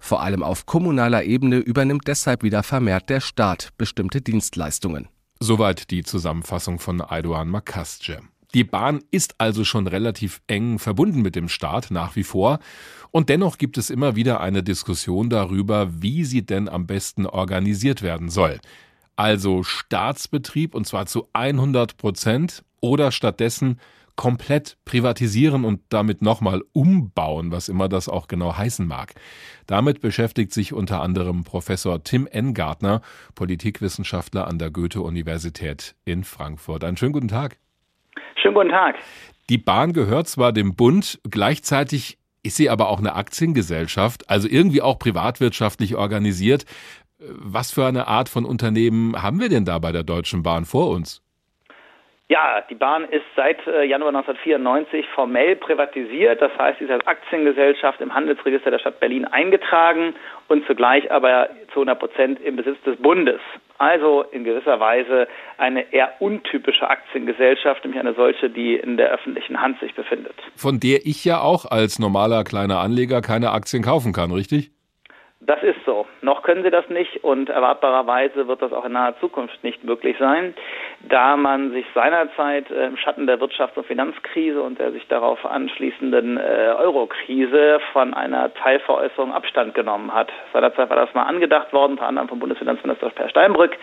[0.00, 5.08] Vor allem auf kommunaler Ebene übernimmt deshalb wieder vermehrt der Staat bestimmte Dienstleistungen.
[5.38, 8.20] Soweit die Zusammenfassung von Aydoğan Makasce.
[8.54, 12.60] Die Bahn ist also schon relativ eng verbunden mit dem Staat nach wie vor.
[13.10, 18.00] Und dennoch gibt es immer wieder eine Diskussion darüber, wie sie denn am besten organisiert
[18.00, 18.60] werden soll
[19.16, 23.80] also Staatsbetrieb und zwar zu 100 Prozent oder stattdessen
[24.14, 29.14] komplett privatisieren und damit nochmal umbauen, was immer das auch genau heißen mag.
[29.66, 33.02] Damit beschäftigt sich unter anderem Professor Tim Engartner,
[33.34, 36.82] Politikwissenschaftler an der Goethe-Universität in Frankfurt.
[36.82, 37.58] Einen schönen guten Tag.
[38.40, 38.96] Schönen guten Tag.
[39.48, 44.80] Die Bahn gehört zwar dem Bund, gleichzeitig ist sie aber auch eine Aktiengesellschaft, also irgendwie
[44.80, 46.64] auch privatwirtschaftlich organisiert.
[47.18, 50.90] Was für eine Art von Unternehmen haben wir denn da bei der Deutschen Bahn vor
[50.90, 51.22] uns?
[52.28, 56.42] Ja, die Bahn ist seit äh, Januar 1994 formell privatisiert.
[56.42, 60.12] Das heißt, sie ist als Aktiengesellschaft im Handelsregister der Stadt Berlin eingetragen
[60.48, 63.40] und zugleich aber zu 100 Prozent im Besitz des Bundes.
[63.78, 69.60] Also in gewisser Weise eine eher untypische Aktiengesellschaft, nämlich eine solche, die in der öffentlichen
[69.60, 70.34] Hand sich befindet.
[70.56, 74.72] Von der ich ja auch als normaler kleiner Anleger keine Aktien kaufen kann, richtig?
[75.46, 76.06] Das ist so.
[76.22, 80.16] Noch können sie das nicht und erwartbarerweise wird das auch in naher Zukunft nicht möglich
[80.18, 80.54] sein,
[81.08, 85.44] da man sich seinerzeit äh, im Schatten der Wirtschafts- und Finanzkrise und der sich darauf
[85.44, 90.30] anschließenden äh, Eurokrise von einer Teilveräußerung Abstand genommen hat.
[90.52, 93.76] Seinerzeit war das mal angedacht worden, unter anderem vom Bundesfinanzminister Per Steinbrück,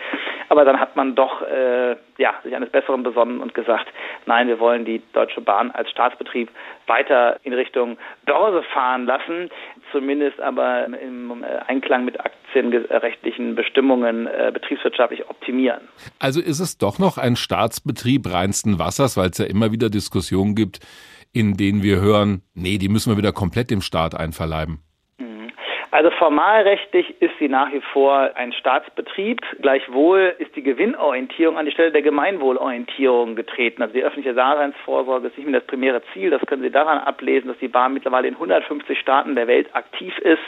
[0.48, 3.86] aber dann hat man doch äh, ja, sich eines Besseren besonnen und gesagt,
[4.26, 6.50] nein, wir wollen die Deutsche Bahn als Staatsbetrieb
[6.86, 9.50] weiter in Richtung Börse fahren lassen,
[9.92, 15.88] zumindest aber im äh, Einklang mit aktienrechtlichen Bestimmungen äh, betriebswirtschaftlich optimieren.
[16.20, 20.54] Also ist es doch noch ein Staatsbetrieb reinsten Wassers, weil es ja immer wieder Diskussionen
[20.54, 20.80] gibt,
[21.32, 24.80] in denen wir hören, nee, die müssen wir wieder komplett dem Staat einverleiben.
[25.94, 29.40] Also formalrechtlich ist sie nach wie vor ein Staatsbetrieb.
[29.62, 33.80] Gleichwohl ist die Gewinnorientierung an die Stelle der Gemeinwohlorientierung getreten.
[33.80, 36.30] Also die öffentliche Daseinsvorsorge ist nicht mehr das primäre Ziel.
[36.30, 40.18] Das können Sie daran ablesen, dass die Bahn mittlerweile in 150 Staaten der Welt aktiv
[40.18, 40.42] ist.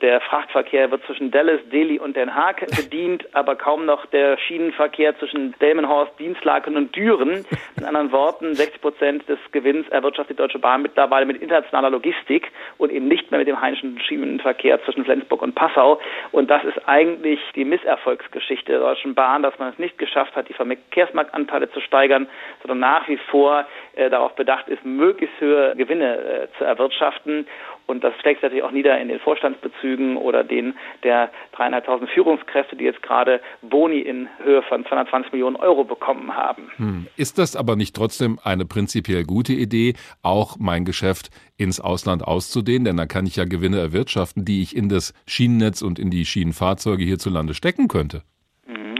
[0.00, 5.18] Der Frachtverkehr wird zwischen Dallas, Delhi und Den Haag bedient, aber kaum noch der Schienenverkehr
[5.18, 7.44] zwischen Delmenhorst, Dienstlaken und Düren.
[7.76, 12.50] In anderen Worten, 60 Prozent des Gewinns erwirtschaftet die Deutsche Bahn mittlerweile mit internationaler Logistik
[12.78, 16.00] und eben nicht mehr mit dem heimischen Schienenverkehr zwischen Flensburg und Passau.
[16.32, 20.48] Und das ist eigentlich die Misserfolgsgeschichte der Deutschen Bahn, dass man es nicht geschafft hat,
[20.48, 22.28] die Verkehrsmarktanteile zu steigern,
[22.62, 27.46] sondern nach wie vor äh, darauf bedacht ist, möglichst höhere Gewinne äh, zu erwirtschaften.
[27.86, 32.76] Und das schlägt sich natürlich auch nieder in den Vorstandsbezügen oder den der dreieinhalbtausend Führungskräfte,
[32.76, 36.70] die jetzt gerade Boni in Höhe von 220 Millionen Euro bekommen haben.
[36.76, 37.06] Hm.
[37.16, 42.84] Ist das aber nicht trotzdem eine prinzipiell gute Idee, auch mein Geschäft ins Ausland auszudehnen?
[42.84, 46.24] Denn dann kann ich ja Gewinne erwirtschaften, die ich in das Schienennetz und in die
[46.24, 48.22] Schienenfahrzeuge hierzulande stecken könnte.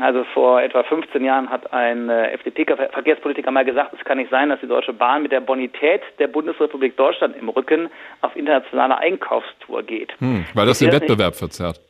[0.05, 4.51] Also vor etwa 15 Jahren hat ein äh, FDP-Verkehrspolitiker mal gesagt, es kann nicht sein,
[4.51, 7.89] dass die Deutsche Bahn mit der Bonität der Bundesrepublik Deutschland im Rücken
[8.21, 10.13] auf internationale Einkaufstour geht.
[10.19, 11.81] Hm, weil das den Wettbewerb verzerrt.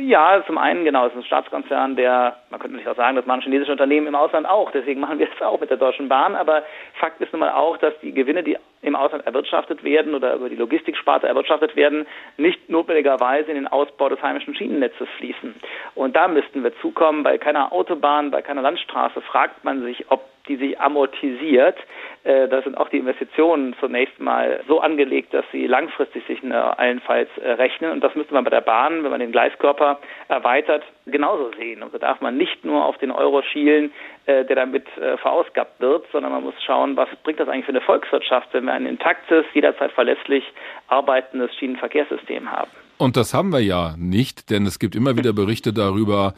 [0.00, 3.26] Ja, zum einen, genau, es ist ein Staatskonzern, der, man könnte nicht auch sagen, das
[3.26, 6.34] machen chinesische Unternehmen im Ausland auch, deswegen machen wir es auch mit der Deutschen Bahn,
[6.34, 6.62] aber
[6.94, 10.48] Fakt ist nun mal auch, dass die Gewinne, die im Ausland erwirtschaftet werden oder über
[10.48, 12.06] die Logistiksparte erwirtschaftet werden,
[12.38, 15.54] nicht notwendigerweise in den Ausbau des heimischen Schienennetzes fließen.
[15.94, 20.24] Und da müssten wir zukommen, bei keiner Autobahn, bei keiner Landstraße fragt man sich, ob
[20.48, 21.76] die sich amortisiert.
[22.24, 26.52] Äh, da sind auch die Investitionen zunächst mal so angelegt, dass sie langfristig sich äh,
[26.52, 27.92] allenfalls äh, rechnen.
[27.92, 31.82] Und das müsste man bei der Bahn, wenn man den Gleiskörper erweitert, genauso sehen.
[31.82, 33.92] Und also da darf man nicht nur auf den Euro schielen,
[34.26, 34.88] der damit
[35.22, 38.72] verausgabt wird, sondern man muss schauen, was bringt das eigentlich für eine Volkswirtschaft, wenn wir
[38.72, 40.42] ein intaktes, jederzeit verlässlich
[40.88, 42.70] arbeitendes Schienenverkehrssystem haben.
[42.98, 46.34] Und das haben wir ja nicht, denn es gibt immer wieder Berichte darüber,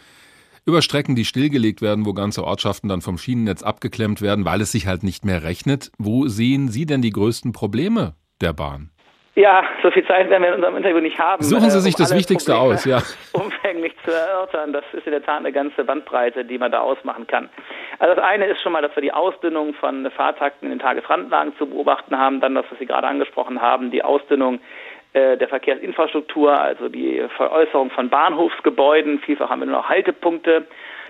[0.69, 4.71] über Strecken, die stillgelegt werden, wo ganze Ortschaften dann vom Schienennetz abgeklemmt werden, weil es
[4.71, 5.91] sich halt nicht mehr rechnet.
[5.99, 8.91] Wo sehen Sie denn die größten Probleme der Bahn?
[9.35, 11.45] Ja, so viel Zeit werden wir in unserem Interview nicht haben.
[11.45, 12.99] Suchen Sie sich um das Wichtigste Probleme aus, ja.
[13.33, 14.73] Umfänglich zu erörtern.
[14.73, 17.49] Das ist in der Tat eine ganze Bandbreite, die man da ausmachen kann.
[18.01, 21.57] Also das eine ist schon mal, dass wir die Ausdünnung von Fahrtakten in den Tagesrandlagen
[21.57, 22.41] zu beobachten haben.
[22.41, 24.59] Dann das, was Sie gerade angesprochen haben, die Ausdünnung äh,
[25.15, 29.21] der Verkehrsinfrastruktur, also die Veräußerung von Bahnhofsgebäuden.
[29.21, 30.67] Vielfach haben wir nur noch Haltepunkte.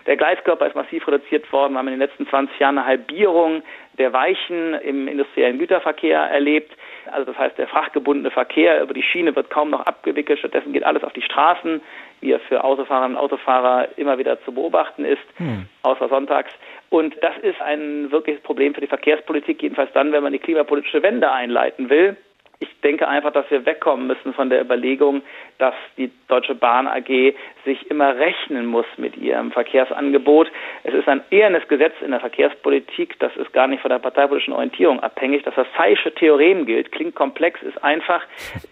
[0.07, 1.75] Der Gleiskörper ist massiv reduziert worden.
[1.75, 3.63] Wir haben in den letzten 20 Jahren eine Halbierung
[3.99, 6.73] der Weichen im industriellen Güterverkehr erlebt.
[7.13, 10.39] Also das heißt, der frachtgebundene Verkehr über die Schiene wird kaum noch abgewickelt.
[10.39, 11.83] Stattdessen geht alles auf die Straßen,
[12.21, 15.67] wie er für Autofahrerinnen und Autofahrer immer wieder zu beobachten ist, hm.
[15.83, 16.53] außer sonntags.
[16.91, 21.03] Und das ist ein wirkliches Problem für die Verkehrspolitik, jedenfalls dann, wenn man die klimapolitische
[21.03, 22.17] Wende einleiten will.
[22.61, 25.23] Ich denke einfach, dass wir wegkommen müssen von der Überlegung,
[25.59, 27.35] dass die Deutsche Bahn AG
[27.65, 30.51] sich immer rechnen muss mit ihrem Verkehrsangebot.
[30.83, 34.55] Es ist ein ehernes Gesetz in der Verkehrspolitik, das ist gar nicht von der parteipolitischen
[34.55, 35.45] Orientierung abhängig.
[35.45, 38.23] Das Versaillische Theorem gilt, klingt komplex, ist einfach,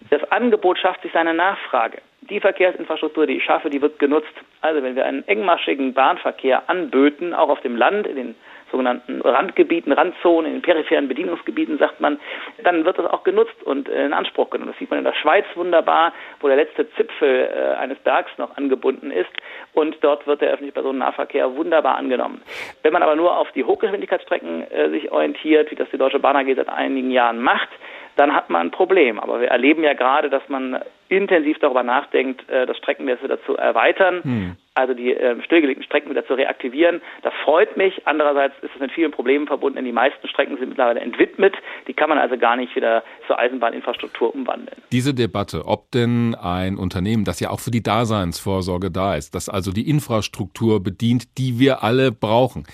[0.09, 1.99] das Angebot schafft sich seine Nachfrage.
[2.29, 4.33] Die Verkehrsinfrastruktur, die ich schaffe, die wird genutzt.
[4.59, 8.35] Also wenn wir einen engmaschigen Bahnverkehr anböten, auch auf dem Land, in den
[8.71, 12.19] sogenannten Randgebieten, Randzonen, in den peripheren Bedienungsgebieten, sagt man,
[12.63, 14.71] dann wird das auch genutzt und äh, in Anspruch genommen.
[14.71, 18.55] Das sieht man in der Schweiz wunderbar, wo der letzte Zipfel äh, eines Bergs noch
[18.57, 19.29] angebunden ist
[19.73, 22.41] und dort wird der öffentliche Personennahverkehr wunderbar angenommen.
[22.83, 26.35] Wenn man aber nur auf die Hochgeschwindigkeitsstrecken äh, sich orientiert, wie das die Deutsche Bahn
[26.35, 27.69] AG seit einigen Jahren macht,
[28.15, 29.19] dann hat man ein Problem.
[29.19, 34.23] Aber wir erleben ja gerade, dass man intensiv darüber nachdenkt, das Streckennetz wieder zu erweitern,
[34.23, 34.57] hm.
[34.77, 37.01] Also die äh, stillgelegten Strecken wieder zu reaktivieren.
[37.23, 38.01] Das freut mich.
[38.05, 41.55] Andererseits ist es mit vielen Problemen verbunden, denn die meisten Strecken sind mittlerweile entwidmet.
[41.87, 44.77] Die kann man also gar nicht wieder zur Eisenbahninfrastruktur umwandeln.
[44.91, 49.49] Diese Debatte, ob denn ein Unternehmen, das ja auch für die Daseinsvorsorge da ist, das
[49.49, 52.65] also die Infrastruktur bedient, die wir alle brauchen,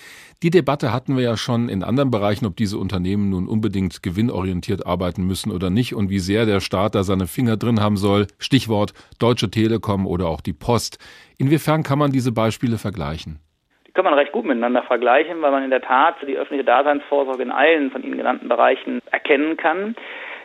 [0.44, 4.86] die Debatte hatten wir ja schon in anderen Bereichen, ob diese Unternehmen nun unbedingt gewinnorientiert
[4.86, 8.28] arbeiten müssen oder nicht und wie sehr der Staat da seine Finger drin haben soll.
[8.40, 11.00] Stichwort Deutsche Telekom oder auch die Post.
[11.38, 13.40] Inwiefern kann man diese Beispiele vergleichen?
[13.88, 17.42] Die kann man recht gut miteinander vergleichen, weil man in der Tat die öffentliche Daseinsvorsorge
[17.42, 19.96] in allen von Ihnen genannten Bereichen erkennen kann.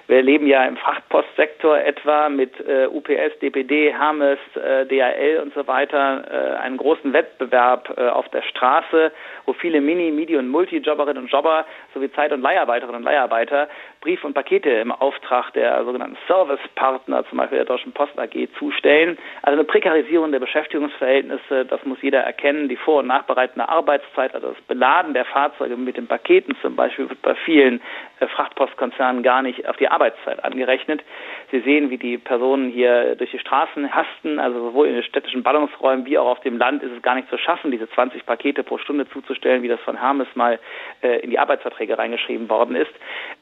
[0.09, 5.67] Wir erleben ja im Frachtpostsektor etwa mit äh, UPS, DPD, Hermes, äh, DHL und so
[5.67, 9.13] weiter äh, einen großen Wettbewerb äh, auf der Straße,
[9.45, 13.69] wo viele Mini-, Midi- und Multijobberinnen und Jobber sowie Zeit- und Leiharbeiterinnen und Leiharbeiter
[14.01, 19.19] Brief und Pakete im Auftrag der sogenannten Servicepartner, zum Beispiel der Deutschen Post AG, zustellen.
[19.43, 22.69] Also eine Prekarisierung der Beschäftigungsverhältnisse, das muss jeder erkennen.
[22.69, 27.09] Die vor- und nachbereitende Arbeitszeit, also das Beladen der Fahrzeuge mit den Paketen zum Beispiel,
[27.09, 27.81] wird bei vielen
[28.21, 31.03] äh, Frachtpostkonzernen gar nicht auf die Arbeitszeit angerechnet.
[31.51, 35.43] Sie sehen, wie die Personen hier durch die Straßen hasten, also sowohl in den städtischen
[35.43, 38.63] Ballungsräumen wie auch auf dem Land ist es gar nicht zu schaffen, diese 20 Pakete
[38.63, 40.61] pro Stunde zuzustellen, wie das von Hermes mal
[41.03, 42.93] äh, in die Arbeitsverträge reingeschrieben worden ist.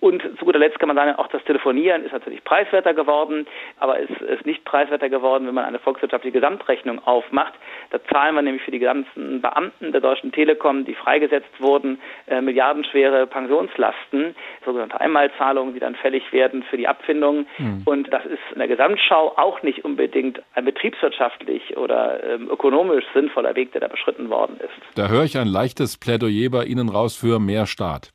[0.00, 3.46] Und guter Letzt kann man sagen, auch das Telefonieren ist natürlich preiswerter geworden,
[3.78, 7.52] aber es ist nicht preiswerter geworden, wenn man eine volkswirtschaftliche Gesamtrechnung aufmacht.
[7.90, 12.40] Da zahlen wir nämlich für die ganzen Beamten der Deutschen Telekom, die freigesetzt wurden, äh,
[12.40, 14.34] milliardenschwere Pensionslasten,
[14.64, 17.46] sogenannte Einmalzahlungen, die dann fällig werden für die Abfindungen.
[17.58, 17.82] Mhm.
[17.84, 23.56] Und das ist in der Gesamtschau auch nicht unbedingt ein betriebswirtschaftlich oder ähm, ökonomisch sinnvoller
[23.56, 24.96] Weg, der da beschritten worden ist.
[24.96, 28.12] Da höre ich ein leichtes Plädoyer bei Ihnen raus für mehr Staat.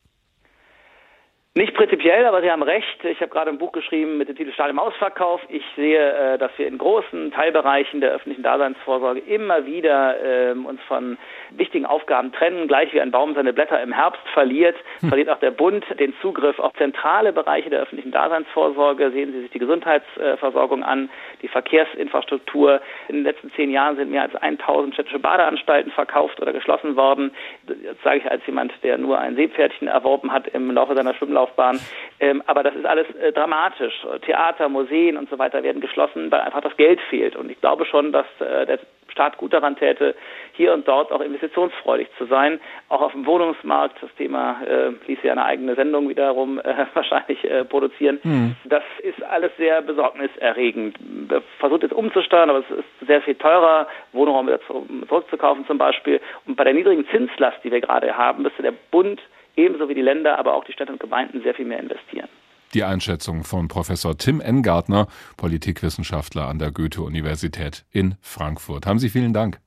[1.54, 3.04] Nicht prinzipiell, aber Sie haben recht.
[3.04, 5.42] Ich habe gerade ein Buch geschrieben mit dem Titel Stahl im Ausverkauf.
[5.50, 10.80] Ich sehe, äh, dass wir in großen Teilbereichen der öffentlichen Daseinsvorsorge immer wieder ähm, uns
[10.88, 11.18] von
[11.50, 12.70] wichtigen Aufgaben trennen.
[12.70, 15.10] Gleich wie ein Baum seine Blätter im Herbst verliert, hm.
[15.10, 19.12] verliert auch der Bund den Zugriff auf zentrale Bereiche der öffentlichen Daseinsvorsorge.
[19.12, 21.10] Sehen Sie sich die Gesundheitsversorgung an,
[21.42, 22.80] die Verkehrsinfrastruktur.
[23.10, 27.32] In den letzten zehn Jahren sind mehr als 1000 städtische Badeanstalten verkauft oder geschlossen worden.
[27.68, 31.41] Das sage ich als jemand, der nur ein Seepferdchen erworben hat im Laufe seiner Schwimmlaufbahn
[31.42, 31.80] Laufbahn.
[32.20, 33.94] Ähm, aber das ist alles äh, dramatisch.
[34.26, 37.36] Theater, Museen und so weiter werden geschlossen, weil einfach das Geld fehlt.
[37.36, 38.80] Und ich glaube schon, dass äh, der
[39.12, 40.16] Staat gut daran täte,
[40.54, 42.60] hier und dort auch investitionsfreudig zu sein.
[42.90, 47.44] Auch auf dem Wohnungsmarkt, das Thema äh, ließ ja eine eigene Sendung wiederum äh, wahrscheinlich
[47.44, 48.20] äh, produzieren.
[48.24, 48.56] Hm.
[48.66, 50.98] Das ist alles sehr besorgniserregend.
[51.00, 56.22] Wir versuchen jetzt umzusteuern, aber es ist sehr viel teurer, Wohnraum wieder zurückzukaufen zum Beispiel.
[56.46, 59.22] Und bei der niedrigen Zinslast, die wir gerade haben, müsste der Bund
[59.56, 62.30] ebenso wie die Länder, aber auch die Städte und Gemeinden sehr viel mehr investieren.
[62.74, 68.86] Die Einschätzung von Professor Tim Engartner, Politikwissenschaftler an der Goethe-Universität in Frankfurt.
[68.86, 69.60] Haben Sie vielen Dank.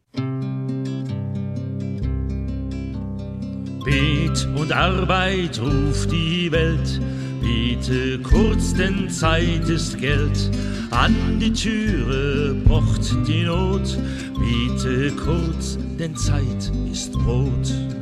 [3.85, 6.99] Bet und Arbeit ruft die Welt,
[7.43, 10.51] bete kurz, denn Zeit ist Geld.
[10.91, 13.99] An die Türe pocht die Not,
[14.39, 17.94] bete kurz, denn Zeit ist Brot.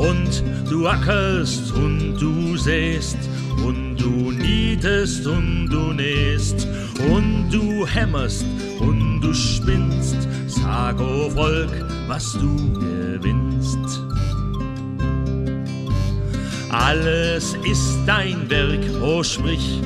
[0.00, 3.18] Und du ackerst und du säst
[3.66, 6.66] und du niedest und du nähst
[7.12, 8.46] und du hämmerst
[8.78, 10.16] und du spinnst.
[10.46, 13.78] Sag, o oh Volk, was du gewinnst.
[16.70, 19.80] Alles ist dein Werk, oh sprich,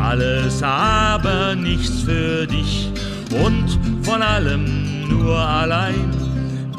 [0.00, 2.90] alles aber nichts für dich
[3.44, 6.10] und von allem nur allein,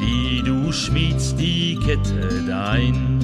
[0.00, 3.18] die du schmiedst die Kette dein.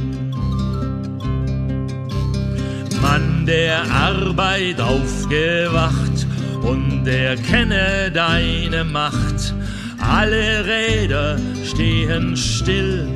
[3.01, 6.27] Mann der Arbeit aufgewacht
[6.63, 9.55] und erkenne deine Macht.
[10.01, 13.09] Alle Räder stehen still,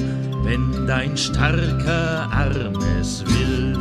[0.45, 3.77] wenn dein starker Arm es will.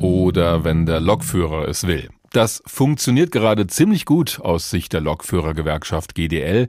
[0.00, 2.08] Oder wenn der Lokführer es will.
[2.32, 6.66] Das funktioniert gerade ziemlich gut aus Sicht der Lokführergewerkschaft GDL.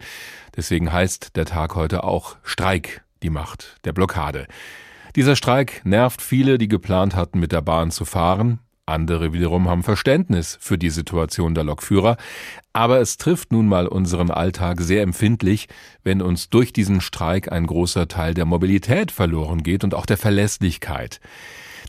[0.57, 4.47] Deswegen heißt der Tag heute auch Streik, die Macht der Blockade.
[5.15, 8.59] Dieser Streik nervt viele, die geplant hatten, mit der Bahn zu fahren.
[8.85, 12.17] Andere wiederum haben Verständnis für die Situation der Lokführer.
[12.73, 15.69] Aber es trifft nun mal unseren Alltag sehr empfindlich,
[16.03, 20.17] wenn uns durch diesen Streik ein großer Teil der Mobilität verloren geht und auch der
[20.17, 21.21] Verlässlichkeit.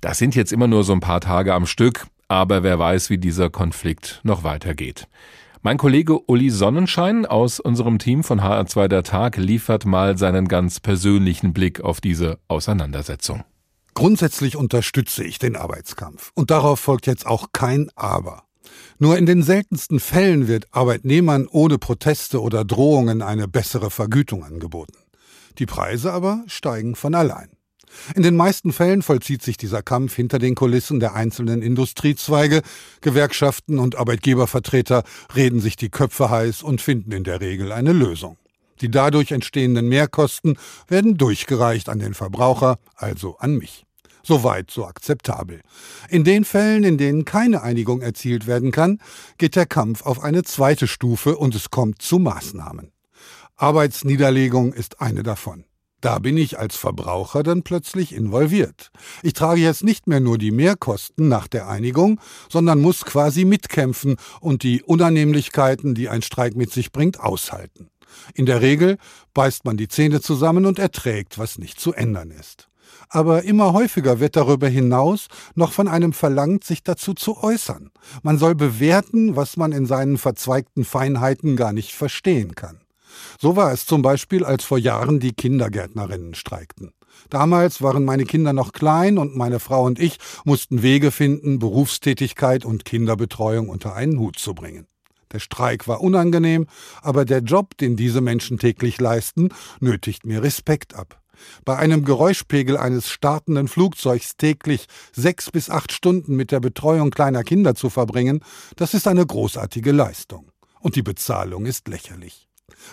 [0.00, 3.18] Das sind jetzt immer nur so ein paar Tage am Stück, aber wer weiß, wie
[3.18, 5.08] dieser Konflikt noch weitergeht.
[5.62, 10.78] Mein Kollege Uli Sonnenschein aus unserem Team von HR2 der Tag liefert mal seinen ganz
[10.78, 13.44] persönlichen Blick auf diese Auseinandersetzung.
[13.94, 16.32] Grundsätzlich unterstütze ich den Arbeitskampf.
[16.34, 18.42] Und darauf folgt jetzt auch kein Aber.
[18.98, 24.98] Nur in den seltensten Fällen wird Arbeitnehmern ohne Proteste oder Drohungen eine bessere Vergütung angeboten.
[25.58, 27.53] Die Preise aber steigen von allein.
[28.14, 32.62] In den meisten Fällen vollzieht sich dieser Kampf hinter den Kulissen der einzelnen Industriezweige.
[33.00, 38.36] Gewerkschaften und Arbeitgebervertreter reden sich die Köpfe heiß und finden in der Regel eine Lösung.
[38.80, 43.84] Die dadurch entstehenden Mehrkosten werden durchgereicht an den Verbraucher, also an mich.
[44.26, 45.60] Soweit so akzeptabel.
[46.08, 48.98] In den Fällen, in denen keine Einigung erzielt werden kann,
[49.36, 52.90] geht der Kampf auf eine zweite Stufe und es kommt zu Maßnahmen.
[53.56, 55.64] Arbeitsniederlegung ist eine davon.
[56.04, 58.90] Da bin ich als Verbraucher dann plötzlich involviert.
[59.22, 64.16] Ich trage jetzt nicht mehr nur die Mehrkosten nach der Einigung, sondern muss quasi mitkämpfen
[64.42, 67.88] und die Unannehmlichkeiten, die ein Streik mit sich bringt, aushalten.
[68.34, 68.98] In der Regel
[69.32, 72.68] beißt man die Zähne zusammen und erträgt, was nicht zu ändern ist.
[73.08, 77.90] Aber immer häufiger wird darüber hinaus noch von einem verlangt, sich dazu zu äußern.
[78.22, 82.83] Man soll bewerten, was man in seinen verzweigten Feinheiten gar nicht verstehen kann.
[83.40, 86.92] So war es zum Beispiel, als vor Jahren die Kindergärtnerinnen streikten.
[87.30, 92.64] Damals waren meine Kinder noch klein und meine Frau und ich mussten Wege finden, Berufstätigkeit
[92.64, 94.86] und Kinderbetreuung unter einen Hut zu bringen.
[95.32, 96.66] Der Streik war unangenehm,
[97.02, 99.48] aber der Job, den diese Menschen täglich leisten,
[99.80, 101.20] nötigt mir Respekt ab.
[101.64, 107.42] Bei einem Geräuschpegel eines startenden Flugzeugs täglich sechs bis acht Stunden mit der Betreuung kleiner
[107.42, 108.40] Kinder zu verbringen,
[108.76, 110.50] das ist eine großartige Leistung.
[110.80, 112.48] Und die Bezahlung ist lächerlich.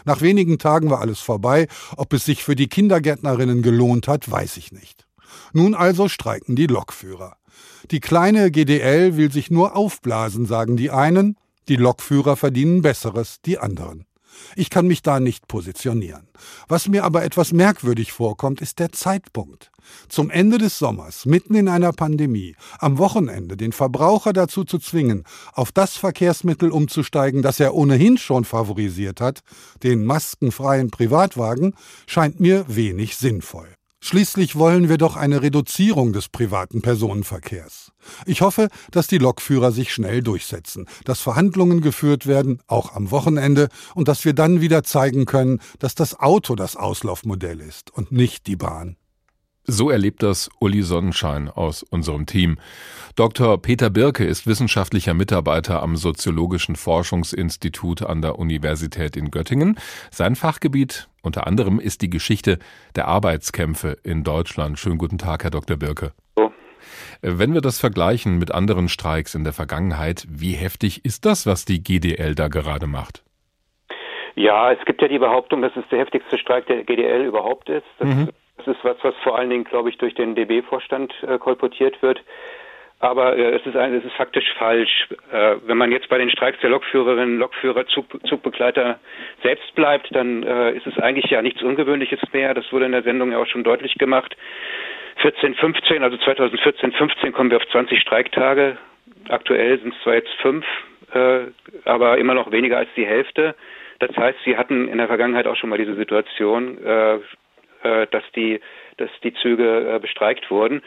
[0.06, 1.68] Nach wenigen Tagen war alles vorbei.
[1.96, 5.08] Ob es sich für die Kindergärtnerinnen gelohnt hat, weiß ich nicht.
[5.54, 7.38] Nun also streiken die Lokführer.
[7.90, 13.58] Die kleine GDL will sich nur aufblasen, sagen die einen, die Lokführer verdienen Besseres, die
[13.58, 14.06] anderen.
[14.56, 16.28] Ich kann mich da nicht positionieren.
[16.68, 19.71] Was mir aber etwas merkwürdig vorkommt, ist der Zeitpunkt.
[20.10, 25.24] Zum Ende des Sommers, mitten in einer Pandemie, am Wochenende den Verbraucher dazu zu zwingen,
[25.54, 29.42] auf das Verkehrsmittel umzusteigen, das er ohnehin schon favorisiert hat,
[29.84, 31.74] den maskenfreien Privatwagen,
[32.08, 33.70] scheint mir wenig sinnvoll.
[34.04, 37.92] Schließlich wollen wir doch eine Reduzierung des privaten Personenverkehrs.
[38.26, 43.70] Ich hoffe, dass die Lokführer sich schnell durchsetzen, dass Verhandlungen geführt werden, auch am Wochenende,
[43.94, 48.48] und dass wir dann wieder zeigen können, dass das Auto das Auslaufmodell ist und nicht
[48.48, 48.98] die Bahn.
[49.72, 52.58] So erlebt das Uli Sonnenschein aus unserem Team.
[53.16, 53.62] Dr.
[53.62, 59.78] Peter Birke ist wissenschaftlicher Mitarbeiter am Soziologischen Forschungsinstitut an der Universität in Göttingen.
[60.10, 62.60] Sein Fachgebiet unter anderem ist die Geschichte
[62.98, 64.78] der Arbeitskämpfe in Deutschland.
[64.78, 65.78] Schönen guten Tag, Herr Dr.
[65.78, 66.12] Birke.
[66.36, 66.52] So.
[67.22, 71.64] Wenn wir das vergleichen mit anderen Streiks in der Vergangenheit, wie heftig ist das, was
[71.64, 73.24] die GDL da gerade macht?
[74.36, 77.86] Ja, es gibt ja die Behauptung, dass es der heftigste Streik der GDL überhaupt ist.
[78.00, 78.30] Das, mhm.
[78.58, 82.22] Das ist was, was vor allen Dingen, glaube ich, durch den DB-Vorstand äh, kolportiert wird.
[83.02, 85.08] Aber äh, es, ist ein, es ist faktisch falsch.
[85.32, 89.00] Äh, wenn man jetzt bei den Streiks der Lokführerinnen, Lokführer, Zug, Zugbegleiter
[89.42, 92.54] selbst bleibt, dann äh, ist es eigentlich ja nichts Ungewöhnliches mehr.
[92.54, 94.38] Das wurde in der Sendung ja auch schon deutlich gemacht.
[95.18, 98.78] 14, 15, also 2014, 15 kommen wir auf 20 Streiktage.
[99.30, 100.66] Aktuell sind es zwar jetzt fünf,
[101.14, 101.42] äh,
[101.86, 103.56] aber immer noch weniger als die Hälfte.
[104.00, 107.20] Das heißt, sie hatten in der Vergangenheit auch schon mal diese Situation, äh,
[107.84, 108.60] dass die
[108.98, 110.82] dass die Züge äh, bestreikt wurden.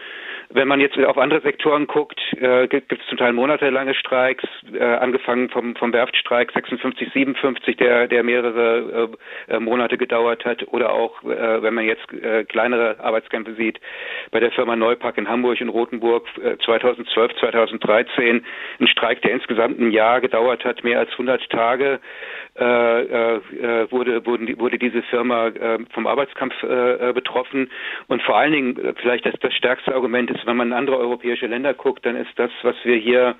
[0.50, 4.82] Wenn man jetzt auf andere Sektoren guckt, äh, gibt es zum Teil monatelange Streiks, äh,
[4.82, 9.10] angefangen vom, vom Werftstreik 56, 57, der, der mehrere
[9.58, 12.06] Monate gedauert hat, oder auch, wenn man jetzt
[12.48, 13.80] kleinere Arbeitskämpfe sieht,
[14.30, 18.44] bei der Firma Neupack in Hamburg und Rothenburg äh, 2012, 2013,
[18.80, 22.00] ein Streik, der insgesamt ein Jahr gedauert hat, mehr als 100 Tage,
[22.56, 25.50] wurde, wurde, wurde diese Firma
[25.92, 27.68] vom Arbeitskampf betroffen.
[28.06, 30.98] Und vor allen Dingen, äh, vielleicht das, das stärkste Argument ist, wenn man in andere
[30.98, 33.36] europäische Länder guckt, dann ist das, was wir hier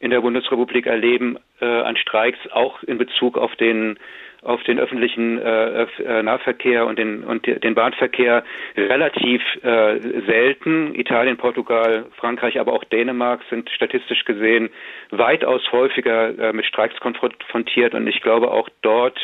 [0.00, 3.98] in der Bundesrepublik erleben, äh, an Streiks auch in Bezug auf den
[4.42, 8.44] auf den öffentlichen äh, äh, Nahverkehr und den und den Bahnverkehr
[8.76, 10.94] relativ äh, selten.
[10.94, 14.70] Italien, Portugal, Frankreich, aber auch Dänemark sind statistisch gesehen
[15.10, 19.18] weitaus häufiger äh, mit Streiks konfrontiert und ich glaube auch dort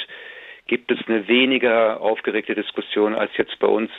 [0.67, 3.91] gibt es eine weniger aufgeregte Diskussion als jetzt bei uns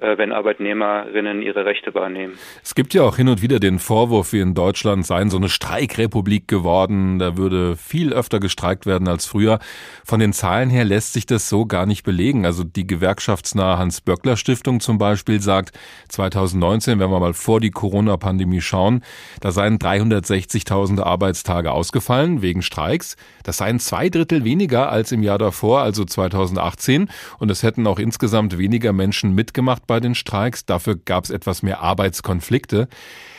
[0.00, 2.34] wenn Arbeitnehmerinnen ihre Rechte wahrnehmen.
[2.62, 5.50] Es gibt ja auch hin und wieder den Vorwurf, wie in Deutschland seien so eine
[5.50, 7.18] Streikrepublik geworden.
[7.18, 9.58] Da würde viel öfter gestreikt werden als früher.
[10.04, 12.46] Von den Zahlen her lässt sich das so gar nicht belegen.
[12.46, 15.78] Also die gewerkschaftsnahe Hans-Böckler-Stiftung zum Beispiel sagt,
[16.08, 19.02] 2019, wenn wir mal vor die Corona-Pandemie schauen,
[19.40, 23.16] da seien 360.000 Arbeitstage ausgefallen wegen Streiks.
[23.42, 27.10] Das seien zwei Drittel weniger als im Jahr davor, also 2018.
[27.38, 30.64] Und es hätten auch insgesamt weniger Menschen mitgemacht bei den Streiks.
[30.64, 32.86] Dafür gab es etwas mehr Arbeitskonflikte.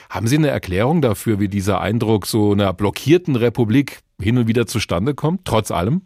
[0.10, 4.68] Haben Sie eine Erklärung dafür, wie dieser Eindruck so einer blockierten Republik hin und wieder
[4.68, 6.02] zustande kommt, trotz allem?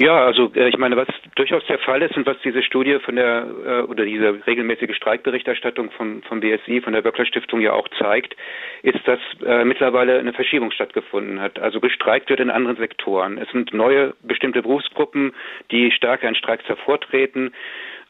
[0.00, 3.16] Ja, also äh, ich meine, was durchaus der Fall ist und was diese Studie von
[3.16, 7.86] der äh, oder diese regelmäßige Streikberichterstattung vom, vom BSI, von der Böckler Stiftung ja auch
[7.98, 8.34] zeigt,
[8.82, 11.60] ist, dass äh, mittlerweile eine Verschiebung stattgefunden hat.
[11.60, 13.38] Also gestreikt wird in anderen Sektoren.
[13.38, 15.32] Es sind neue bestimmte Berufsgruppen,
[15.70, 17.54] die stärker in Streiks hervortreten.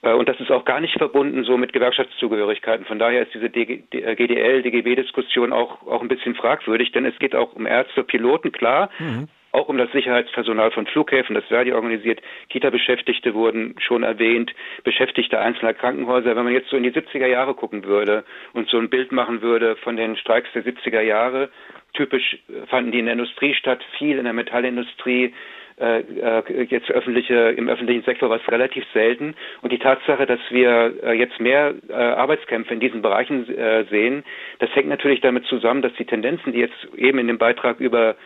[0.05, 2.87] Äh, und das ist auch gar nicht verbunden so mit Gewerkschaftszugehörigkeiten.
[2.87, 7.55] Von daher ist diese GDL, DGB-Diskussion auch, auch ein bisschen fragwürdig, denn es geht auch
[7.55, 8.91] um Ärzte, Piloten, klar.
[8.99, 12.21] Mhm auch um das Sicherheitspersonal von Flughäfen, das Verdi organisiert.
[12.51, 14.53] Kita-Beschäftigte wurden schon erwähnt,
[14.83, 16.35] Beschäftigte einzelner Krankenhäuser.
[16.35, 19.43] Wenn man jetzt so in die 70er Jahre gucken würde und so ein Bild machen
[19.43, 21.51] würde von den Streiks der 70er Jahre,
[21.93, 22.37] typisch
[22.67, 25.33] fanden die in der Industrie statt, viel in der Metallindustrie,
[25.81, 29.35] äh, äh, jetzt öffentliche, im öffentlichen Sektor war es relativ selten.
[29.63, 34.25] Und die Tatsache, dass wir äh, jetzt mehr äh, Arbeitskämpfe in diesen Bereichen äh, sehen,
[34.61, 38.17] das hängt natürlich damit zusammen, dass die Tendenzen, die jetzt eben in dem Beitrag über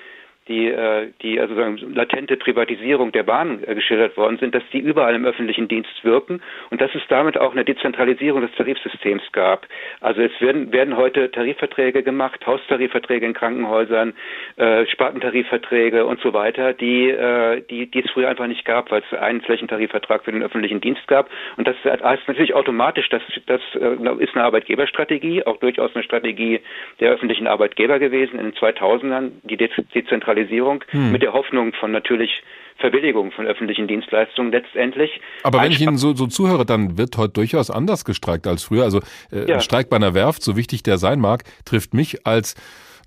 [0.48, 4.78] die, äh, die also sagen, latente Privatisierung der Bahn äh, geschildert worden sind, dass die
[4.78, 6.40] überall im öffentlichen Dienst wirken
[6.70, 9.66] und dass es damit auch eine Dezentralisierung des Tarifsystems gab.
[10.00, 14.14] Also es werden, werden heute Tarifverträge gemacht, Haustarifverträge in Krankenhäusern,
[14.56, 19.02] äh, Spartentarifverträge und so weiter, die, äh, die, die es früher einfach nicht gab, weil
[19.10, 21.28] es einen Flächentarifvertrag für den öffentlichen Dienst gab.
[21.56, 26.60] Und das heißt natürlich automatisch, dass das äh, ist eine Arbeitgeberstrategie, auch durchaus eine Strategie
[27.00, 31.12] der öffentlichen Arbeitgeber gewesen in den 2000ern, die Dezentralisierung Digitalisierung hm.
[31.12, 32.42] mit der Hoffnung von natürlich
[32.76, 35.20] Verbilligung von öffentlichen Dienstleistungen letztendlich.
[35.42, 38.84] Aber wenn ich Ihnen so, so zuhöre, dann wird heute durchaus anders gestreikt als früher.
[38.84, 39.00] Also
[39.32, 39.56] äh, ja.
[39.56, 42.54] ein Streik bei einer Werft, so wichtig der sein mag, trifft mich als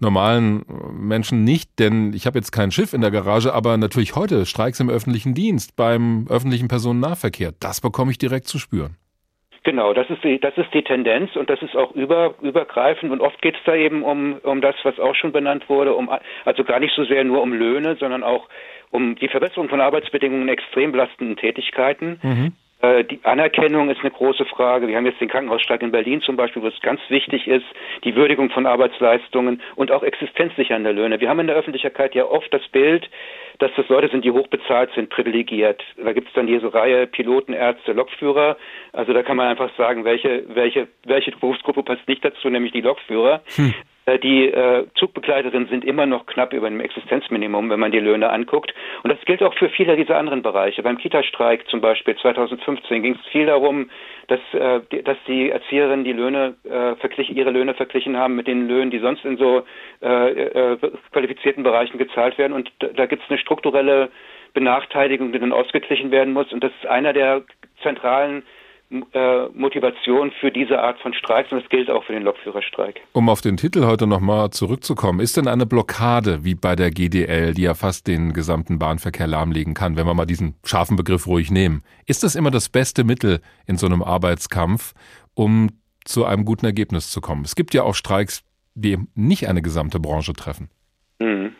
[0.01, 4.45] normalen Menschen nicht, denn ich habe jetzt kein Schiff in der Garage, aber natürlich heute
[4.45, 8.97] Streiks im öffentlichen Dienst, beim öffentlichen Personennahverkehr, das bekomme ich direkt zu spüren.
[9.63, 13.21] Genau, das ist die, das ist die Tendenz und das ist auch über, übergreifend und
[13.21, 16.09] oft geht es da eben um, um das, was auch schon benannt wurde, um,
[16.45, 18.49] also gar nicht so sehr nur um Löhne, sondern auch
[18.89, 22.19] um die Verbesserung von Arbeitsbedingungen in extrem belastenden Tätigkeiten.
[22.23, 22.53] Mhm.
[22.81, 24.87] Äh, die Anerkennung ist eine große Frage.
[24.87, 27.65] Wir haben jetzt den Krankenhausstreik in Berlin zum Beispiel, wo es ganz wichtig ist,
[28.03, 31.19] die Würdigung von Arbeitsleistungen und auch existenzsichernde Löhne.
[31.19, 33.09] Wir haben in der Öffentlichkeit ja oft das Bild,
[33.59, 35.83] dass das Leute sind, die hochbezahlt sind, privilegiert.
[36.03, 38.57] Da gibt es dann diese Reihe Piloten, Ärzte, Lokführer.
[38.93, 42.81] Also da kann man einfach sagen, welche, welche, welche Berufsgruppe passt nicht dazu, nämlich die
[42.81, 43.41] Lokführer.
[43.55, 43.73] Hm.
[44.05, 48.29] Äh, die äh, Zugbegleiterinnen sind immer noch knapp über dem Existenzminimum, wenn man die Löhne
[48.29, 48.73] anguckt.
[49.03, 50.81] Und das gilt auch für viele dieser anderen Bereiche.
[50.81, 53.89] Beim Kita-Streik zum Beispiel 2015 ging es viel darum,
[54.27, 58.47] dass, äh, die, dass die Erzieherinnen die Löhne äh, verglichen, ihre Löhne verglichen haben mit
[58.47, 59.63] den Löhnen, die sonst in so
[60.01, 60.77] äh, äh,
[61.11, 62.53] qualifizierten Bereichen gezahlt werden.
[62.53, 64.09] Und da gibt es eine strukturelle
[64.53, 66.51] Benachteiligung, die dann ausgeglichen werden muss.
[66.51, 67.43] Und das ist einer der
[67.83, 68.43] zentralen
[68.91, 73.01] äh, Motivation für diese Art von Streiks und das gilt auch für den Lokführerstreik.
[73.13, 77.53] Um auf den Titel heute nochmal zurückzukommen, ist denn eine Blockade wie bei der GDL,
[77.53, 81.51] die ja fast den gesamten Bahnverkehr lahmlegen kann, wenn wir mal diesen scharfen Begriff ruhig
[81.51, 84.93] nehmen, ist das immer das beste Mittel in so einem Arbeitskampf,
[85.33, 85.69] um
[86.03, 87.45] zu einem guten Ergebnis zu kommen?
[87.45, 90.69] Es gibt ja auch Streiks, die nicht eine gesamte Branche treffen.
[91.19, 91.50] Mhm.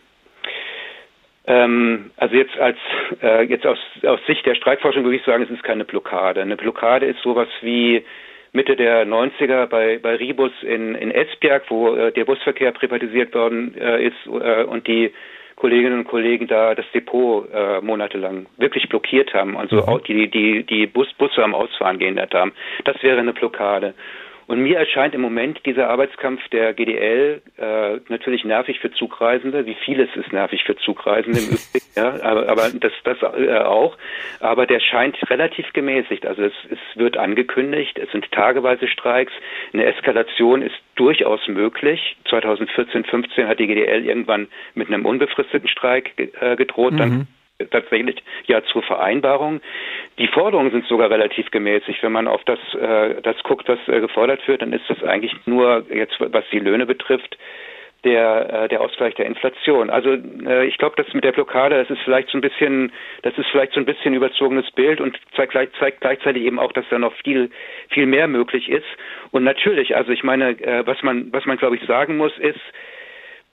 [1.52, 2.78] Ähm, also jetzt als
[3.22, 6.42] äh, jetzt aus, aus Sicht der Streikforschung würde ich sagen, es ist keine Blockade.
[6.42, 8.06] Eine Blockade ist sowas wie
[8.54, 13.76] Mitte der 90er bei, bei Ribus in, in Esbjerg, wo äh, der Busverkehr privatisiert worden
[13.78, 15.12] äh, ist äh, und die
[15.58, 20.88] Kolleginnen und Kollegen da das Depot äh, monatelang wirklich blockiert haben, also die, die, die
[20.88, 22.54] Bus, Busse am Ausfahren gehindert haben.
[22.86, 23.94] Das wäre eine Blockade.
[24.52, 29.76] Und mir erscheint im Moment dieser Arbeitskampf der GDL äh, natürlich nervig für Zugreisende, wie
[29.86, 33.98] vieles ist nervig für Zugreisende im Übrigen, ja, aber, aber das, das äh, auch.
[34.42, 36.26] Aber der scheint relativ gemäßigt.
[36.26, 39.32] Also es, es wird angekündigt, es sind tageweise Streiks,
[39.72, 42.18] eine Eskalation ist durchaus möglich.
[42.30, 46.98] 2014, 15 hat die GDL irgendwann mit einem unbefristeten Streik äh, gedroht, mhm.
[46.98, 47.28] dann
[47.70, 49.62] tatsächlich ja zur Vereinbarung.
[50.18, 52.02] Die Forderungen sind sogar relativ gemäßigt.
[52.04, 55.34] Wenn man auf das, äh, das guckt, was äh, gefordert wird, dann ist das eigentlich
[55.46, 57.38] nur jetzt, was die Löhne betrifft,
[58.04, 59.90] der, äh, der Ausgleich der Inflation.
[59.90, 62.92] Also äh, ich glaube, das mit der Blockade, das ist vielleicht so ein bisschen,
[63.22, 66.86] das ist vielleicht so ein bisschen überzogenes Bild und zeigt, zeigt gleichzeitig eben auch, dass
[66.90, 67.52] da noch viel,
[67.90, 68.88] viel mehr möglich ist.
[69.32, 72.60] Und natürlich, also ich meine, äh, was man, was man glaube ich sagen muss, ist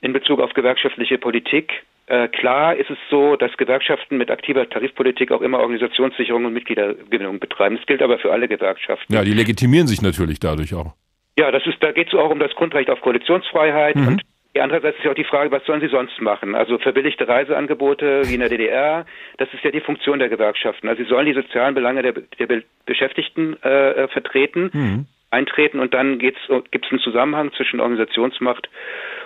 [0.00, 5.30] in Bezug auf gewerkschaftliche Politik, äh, klar ist es so, dass Gewerkschaften mit aktiver Tarifpolitik
[5.30, 7.76] auch immer Organisationssicherung und Mitgliedergewinnung betreiben.
[7.76, 9.12] Das gilt aber für alle Gewerkschaften.
[9.12, 10.94] Ja, die legitimieren sich natürlich dadurch auch.
[11.38, 14.08] Ja, das ist, da geht es auch um das Grundrecht auf Koalitionsfreiheit mhm.
[14.08, 14.22] und
[14.60, 16.56] Andererseits ist ja auch die Frage, was sollen sie sonst machen?
[16.56, 19.06] Also verbilligte Reiseangebote wie in der DDR,
[19.36, 20.88] das ist ja die Funktion der Gewerkschaften.
[20.88, 25.06] Also sie sollen die sozialen Belange der, der Beschäftigten äh, vertreten, mhm.
[25.30, 28.68] eintreten und dann gibt es einen Zusammenhang zwischen Organisationsmacht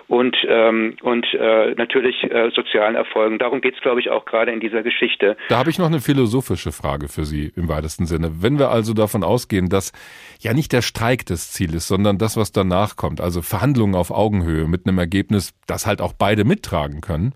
[0.09, 3.39] und, ähm, und äh, natürlich äh, sozialen Erfolgen.
[3.39, 5.37] Darum geht es, glaube ich, auch gerade in dieser Geschichte.
[5.49, 8.43] Da habe ich noch eine philosophische Frage für Sie im weitesten Sinne.
[8.43, 9.93] Wenn wir also davon ausgehen, dass
[10.41, 14.11] ja nicht der Streik das Ziel ist, sondern das, was danach kommt, also Verhandlungen auf
[14.11, 17.35] Augenhöhe mit einem Ergebnis, das halt auch beide mittragen können,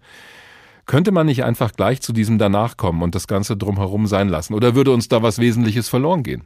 [0.86, 4.54] könnte man nicht einfach gleich zu diesem danach kommen und das Ganze drumherum sein lassen?
[4.54, 6.44] Oder würde uns da was Wesentliches verloren gehen?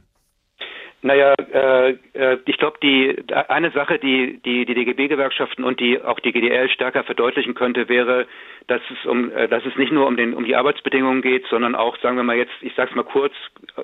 [1.03, 6.19] Naja, äh, äh, ich glaube, die eine Sache, die die die DGB-Gewerkschaften und die auch
[6.19, 8.27] die GDL stärker verdeutlichen könnte, wäre,
[8.67, 11.75] dass es um äh, dass es nicht nur um den um die Arbeitsbedingungen geht, sondern
[11.75, 13.33] auch, sagen wir mal jetzt, ich sag's mal kurz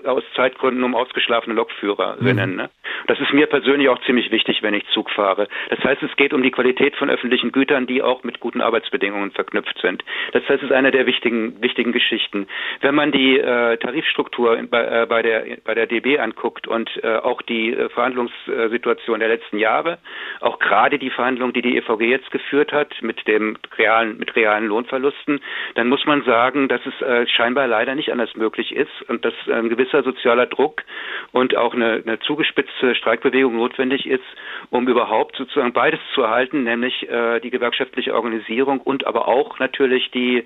[0.05, 2.51] aus Zeitgründen um ausgeschlafene Lokführerinnen.
[2.51, 2.55] Mhm.
[2.55, 2.69] Ne?
[3.07, 5.47] Das ist mir persönlich auch ziemlich wichtig, wenn ich Zug fahre.
[5.69, 9.31] Das heißt, es geht um die Qualität von öffentlichen Gütern, die auch mit guten Arbeitsbedingungen
[9.31, 10.03] verknüpft sind.
[10.33, 12.47] Das heißt, es ist eine der wichtigen wichtigen Geschichten.
[12.81, 17.17] Wenn man die äh, Tarifstruktur bei, äh, bei der bei der DB anguckt und äh,
[17.17, 19.97] auch die äh, Verhandlungssituation der letzten Jahre,
[20.39, 24.66] auch gerade die Verhandlungen, die die EVG jetzt geführt hat mit dem realen, mit realen
[24.67, 25.41] Lohnverlusten,
[25.75, 29.33] dann muss man sagen, dass es äh, scheinbar leider nicht anders möglich ist und dass
[29.51, 30.83] ein gewisser sozialer Druck
[31.31, 34.23] und auch eine, eine zugespitzte Streikbewegung notwendig ist,
[34.69, 40.11] um überhaupt sozusagen beides zu erhalten, nämlich äh, die gewerkschaftliche Organisierung und aber auch natürlich
[40.11, 40.43] die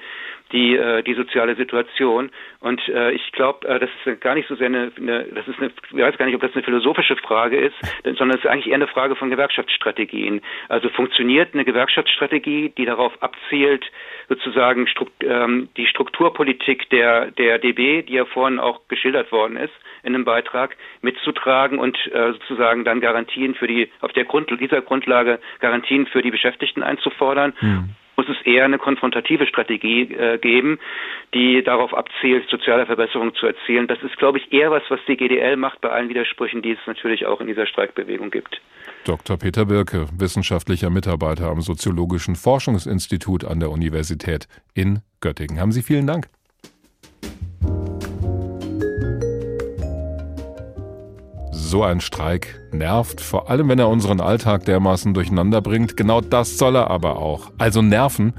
[0.52, 2.32] die äh, die soziale Situation.
[2.60, 5.60] Und äh, ich glaube äh, das ist gar nicht so sehr eine, eine das ist
[5.60, 8.68] eine ich weiß gar nicht ob das eine philosophische Frage ist sondern es ist eigentlich
[8.68, 10.42] eher eine Frage von Gewerkschaftsstrategien.
[10.70, 13.86] Also funktioniert eine Gewerkschaftsstrategie die darauf abzielt
[14.30, 19.74] sozusagen Strukt, ähm, die Strukturpolitik der der DB die ja vorhin auch geschildert worden ist
[20.04, 24.82] in einem Beitrag mitzutragen und äh, sozusagen dann Garantien für die auf der Grund dieser
[24.82, 27.54] Grundlage Garantien für die Beschäftigten einzufordern.
[27.60, 30.80] Hm muss es eher eine konfrontative Strategie äh, geben,
[31.34, 33.88] die darauf abzielt, soziale Verbesserungen zu erzielen.
[33.88, 36.80] Das ist, glaube ich, eher was, was die GDL macht bei allen Widersprüchen, die es
[36.86, 38.62] natürlich auch in dieser Streikbewegung gibt.
[39.06, 39.38] Dr.
[39.38, 45.60] Peter Birke, wissenschaftlicher Mitarbeiter am Soziologischen Forschungsinstitut an der Universität in Göttingen.
[45.60, 46.28] Haben Sie vielen Dank.
[51.72, 55.96] So ein Streik nervt, vor allem wenn er unseren Alltag dermaßen durcheinander bringt.
[55.96, 57.50] Genau das soll er aber auch.
[57.60, 58.34] Also nerven.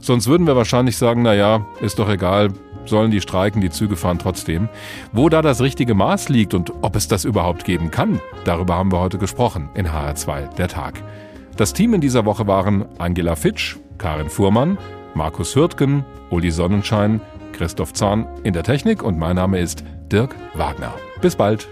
[0.00, 2.48] Sonst würden wir wahrscheinlich sagen, na ja, ist doch egal,
[2.86, 4.70] sollen die streiken, die Züge fahren trotzdem.
[5.12, 8.90] Wo da das richtige Maß liegt und ob es das überhaupt geben kann, darüber haben
[8.90, 10.94] wir heute gesprochen in HR2 der Tag.
[11.58, 14.78] Das Team in dieser Woche waren Angela Fitsch, Karin Fuhrmann,
[15.12, 17.20] Markus Hürtgen, Uli Sonnenschein,
[17.52, 20.94] Christoph Zahn in der Technik und mein Name ist Dirk Wagner.
[21.20, 21.68] Bis bald.